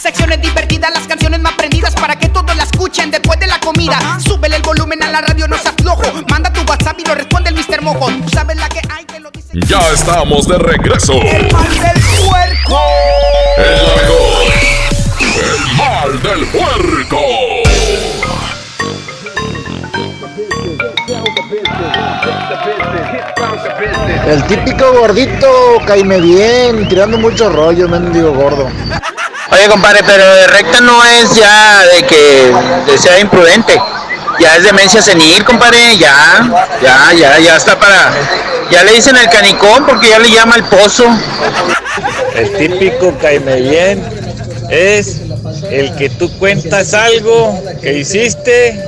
Secciones 0.00 0.40
divertidas, 0.40 0.90
las 0.94 1.06
canciones 1.06 1.40
más 1.40 1.52
prendidas 1.52 1.94
para 1.94 2.16
que 2.16 2.30
todos 2.30 2.56
la 2.56 2.62
escuchen 2.62 3.10
después 3.10 3.38
de 3.38 3.46
la 3.46 3.60
comida. 3.60 4.18
Súbele 4.18 4.56
el 4.56 4.62
volumen 4.62 5.02
a 5.02 5.10
la 5.10 5.20
radio, 5.20 5.46
no 5.46 5.58
seas 5.58 5.74
flojo. 5.76 6.02
Manda 6.30 6.50
tu 6.50 6.62
WhatsApp 6.62 6.98
y 7.00 7.04
lo 7.04 7.14
responde 7.14 7.50
el 7.50 7.56
Mr. 7.56 7.82
Mojo. 7.82 8.06
Tú 8.06 8.30
sabes 8.30 8.56
la 8.56 8.66
que 8.70 8.80
hay 8.88 9.04
que 9.04 9.20
lo 9.20 9.30
dice. 9.30 9.48
Ya 9.52 9.78
estamos 9.92 10.48
de 10.48 10.56
regreso. 10.56 11.12
El 11.12 11.52
mal 11.52 11.68
del 11.68 12.02
puerco. 12.16 12.80
El 13.58 13.82
mejor. 14.00 14.52
El 15.36 15.76
mal 15.76 16.22
del 16.22 16.46
puerco. 16.46 17.20
El 24.26 24.42
típico 24.44 24.92
gordito, 24.92 25.48
caime 25.86 26.20
bien, 26.20 26.88
tirando 26.88 27.18
mucho 27.18 27.50
rollo, 27.50 27.86
mendigo 27.86 28.32
gordo. 28.32 28.66
Oye, 29.52 29.68
compadre, 29.68 30.00
pero 30.06 30.24
de 30.34 30.46
recta 30.46 30.80
no 30.80 31.04
es 31.04 31.34
ya 31.34 31.82
de 31.94 32.02
que 32.04 32.52
sea 32.98 33.18
imprudente. 33.18 33.80
Ya 34.38 34.56
es 34.56 34.64
demencia 34.64 35.02
senil, 35.02 35.44
compadre. 35.44 35.96
Ya, 35.98 36.48
ya, 36.82 37.12
ya, 37.12 37.38
ya 37.38 37.56
está 37.56 37.78
para. 37.78 38.12
Ya 38.70 38.84
le 38.84 38.92
dicen 38.92 39.16
el 39.16 39.28
canicón 39.28 39.84
porque 39.86 40.08
ya 40.08 40.18
le 40.18 40.30
llama 40.30 40.56
el 40.56 40.64
pozo. 40.64 41.04
El 42.34 42.56
típico 42.56 43.12
caime 43.20 43.56
bien 43.56 44.02
es 44.70 45.20
el 45.68 45.94
que 45.96 46.08
tú 46.08 46.30
cuentas 46.38 46.94
algo 46.94 47.60
que 47.82 47.98
hiciste 47.98 48.80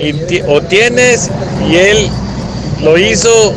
y 0.00 0.40
o 0.46 0.62
tienes 0.62 1.28
y 1.68 1.76
él 1.76 2.10
lo 2.80 2.96
hizo 2.96 3.54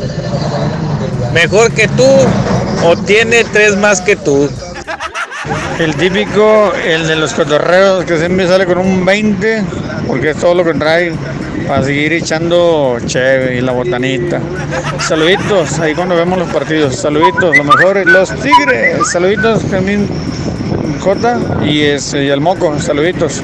mejor 1.33 1.71
que 1.73 1.87
tú 1.87 2.07
o 2.83 2.97
tiene 2.97 3.43
tres 3.43 3.77
más 3.77 4.01
que 4.01 4.15
tú. 4.15 4.49
El 5.81 5.95
típico, 5.95 6.71
el 6.75 7.07
de 7.07 7.15
los 7.15 7.33
cotorreos 7.33 8.05
que 8.05 8.15
siempre 8.15 8.47
sale 8.47 8.67
con 8.67 8.77
un 8.77 9.03
20, 9.03 9.63
porque 10.05 10.29
es 10.29 10.37
todo 10.37 10.53
lo 10.53 10.63
que 10.63 10.75
trae 10.75 11.11
para 11.67 11.83
seguir 11.83 12.13
echando 12.13 12.99
cheve 13.07 13.55
y 13.55 13.61
la 13.61 13.71
botanita. 13.71 14.39
Saluditos, 14.99 15.79
ahí 15.79 15.95
cuando 15.95 16.15
vemos 16.15 16.37
los 16.37 16.49
partidos. 16.49 16.97
Saluditos, 16.97 17.57
lo 17.57 17.63
mejor, 17.63 18.05
los 18.05 18.29
tigres. 18.29 19.11
Saluditos, 19.11 19.63
Jamín 19.71 20.07
J 20.99 21.39
y, 21.63 21.81
ese, 21.81 22.25
y 22.25 22.29
el 22.29 22.41
moco. 22.41 22.79
Saluditos. 22.79 23.41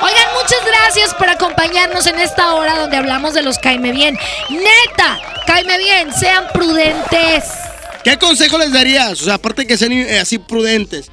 Oigan, 0.00 0.34
muchas 0.40 0.64
gracias 0.64 1.14
por 1.14 1.28
acompañarnos 1.28 2.06
en 2.06 2.20
esta 2.20 2.54
hora 2.54 2.78
donde 2.78 2.96
hablamos 2.96 3.34
de 3.34 3.42
los 3.42 3.58
caime 3.58 3.90
bien. 3.90 4.16
Neta, 4.50 5.18
caime 5.48 5.78
bien, 5.78 6.12
sean 6.12 6.44
prudentes. 6.54 7.67
¿Qué 8.04 8.16
consejo 8.18 8.58
les 8.58 8.72
darías? 8.72 9.20
O 9.20 9.24
sea, 9.24 9.34
aparte 9.34 9.66
que 9.66 9.76
sean 9.76 9.92
eh, 9.92 10.18
así 10.18 10.38
prudentes. 10.38 11.10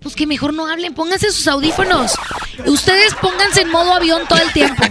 Pues 0.00 0.14
que 0.14 0.26
mejor 0.26 0.54
no 0.54 0.68
hablen, 0.68 0.94
pónganse 0.94 1.32
sus 1.32 1.48
audífonos. 1.48 2.12
Ustedes 2.64 3.12
pónganse 3.14 3.62
en 3.62 3.70
modo 3.70 3.92
avión 3.92 4.22
todo 4.28 4.40
el 4.40 4.52
tiempo. 4.52 4.82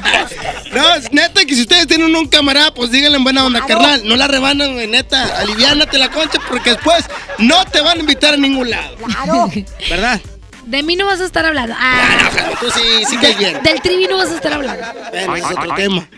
No, 0.73 0.93
es 0.95 1.09
neta 1.13 1.45
que 1.45 1.55
si 1.55 1.61
ustedes 1.61 1.87
tienen 1.87 2.13
un 2.13 2.27
camarada, 2.27 2.73
pues 2.73 2.91
díganle 2.91 3.17
en 3.17 3.23
buena 3.23 3.45
onda, 3.45 3.65
carnal. 3.65 4.01
No 4.05 4.17
la 4.17 4.27
rebanan, 4.27 4.73
güey, 4.73 4.87
neta. 4.87 5.39
Aliviánate 5.39 5.97
la 5.97 6.11
concha 6.11 6.37
porque 6.49 6.71
después 6.71 7.05
no 7.37 7.63
te 7.65 7.79
van 7.79 7.97
a 7.97 8.01
invitar 8.01 8.33
a 8.33 8.37
ningún 8.37 8.69
lado. 8.69 8.97
Claro. 8.97 9.49
¿Verdad? 9.89 10.19
De 10.65 10.81
mí 10.81 10.95
no 10.95 11.05
vas 11.05 11.21
a 11.21 11.25
estar 11.25 11.45
hablando. 11.45 11.75
Ah, 11.77 12.17
Tú 12.59 12.69
sí, 12.71 13.05
sí 13.07 13.17
que 13.17 13.33
bien. 13.35 13.61
del 13.61 13.79
trivi 13.81 14.07
no 14.07 14.17
vas 14.17 14.31
a 14.31 14.35
estar 14.35 14.51
hablando. 14.53 14.83
Bueno, 15.11 15.35
es 15.35 15.43
otro 15.45 15.73
tema. 15.75 16.07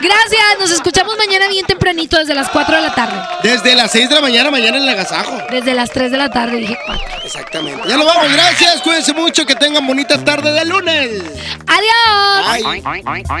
Gracias, 0.00 0.42
nos 0.58 0.70
escuchamos 0.70 1.16
mañana 1.16 1.48
bien 1.48 1.64
tempranito 1.66 2.18
desde 2.18 2.34
las 2.34 2.48
4 2.50 2.76
de 2.76 2.82
la 2.82 2.94
tarde. 2.94 3.18
Desde 3.42 3.74
las 3.74 3.90
6 3.92 4.08
de 4.08 4.14
la 4.14 4.20
mañana, 4.20 4.50
mañana 4.50 4.76
en 4.78 4.82
el 4.84 4.88
agasajo. 4.90 5.38
Desde 5.50 5.74
las 5.74 5.90
3 5.90 6.10
de 6.10 6.18
la 6.18 6.30
tarde, 6.30 6.56
dije 6.58 6.78
4. 6.86 7.04
Exactamente. 7.24 7.88
Ya 7.88 7.96
lo 7.96 8.04
vamos, 8.04 8.32
gracias. 8.32 8.80
Cuídense 8.82 9.12
mucho, 9.14 9.44
que 9.46 9.54
tengan 9.54 9.86
bonita 9.86 10.22
tarde 10.22 10.52
de 10.52 10.64
lunes. 10.66 11.22
Adiós. 11.66 13.40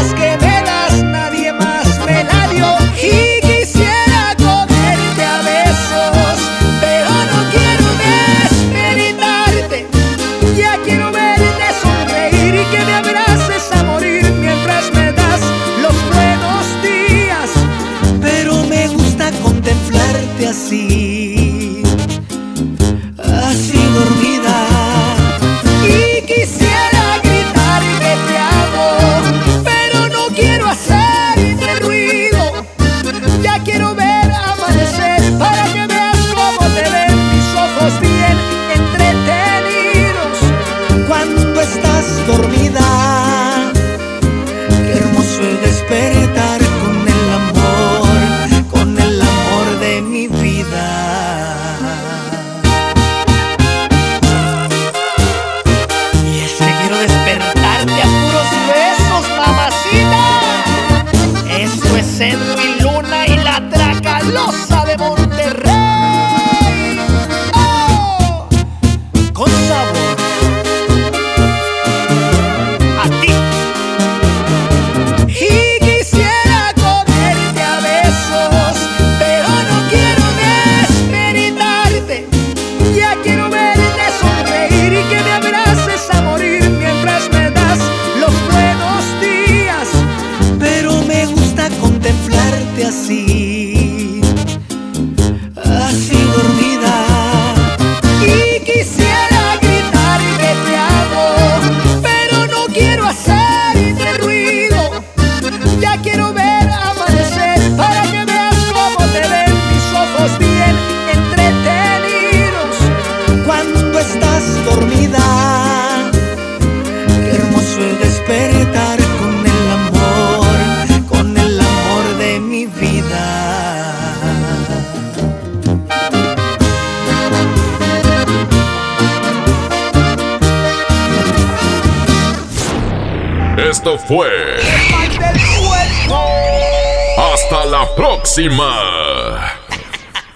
próxima. 138.33 139.51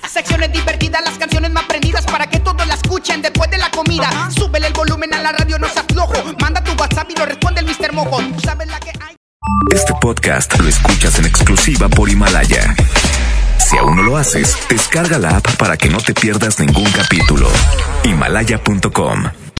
Secciones 0.09 0.51
divertidas, 0.51 1.01
las 1.03 1.17
canciones 1.17 1.51
más 1.51 1.63
prendidas 1.63 2.05
para 2.05 2.27
que 2.27 2.39
todos 2.39 2.65
la 2.67 2.73
escuchen 2.73 3.21
después 3.21 3.49
de 3.49 3.57
la 3.57 3.69
comida. 3.71 4.09
Súbele 4.31 4.67
el 4.67 4.73
volumen 4.73 5.13
a 5.13 5.21
la 5.21 5.31
radio, 5.31 5.57
no 5.59 5.67
seas 5.69 5.85
flojo. 5.91 6.13
Manda 6.41 6.63
tu 6.63 6.73
WhatsApp 6.73 7.09
y 7.09 7.15
lo 7.17 7.25
responde 7.25 7.61
el 7.61 7.67
Mr. 7.67 7.93
Mojo. 7.93 8.17
Tú 8.17 8.41
sabes 8.41 8.67
la 8.67 8.79
que 8.79 8.91
hay. 8.99 9.15
Este 9.73 9.93
podcast 10.01 10.57
lo 10.59 10.67
escuchas 10.67 11.19
en 11.19 11.25
exclusiva 11.25 11.87
por 11.87 12.09
Himalaya. 12.09 12.75
Si 13.57 13.77
aún 13.77 13.95
no 13.95 14.03
lo 14.03 14.17
haces, 14.17 14.57
descarga 14.69 15.17
la 15.17 15.37
app 15.37 15.55
para 15.55 15.77
que 15.77 15.89
no 15.89 15.97
te 15.97 16.13
pierdas 16.13 16.59
ningún 16.59 16.91
capítulo. 16.91 17.49
Himalaya.com 18.03 19.44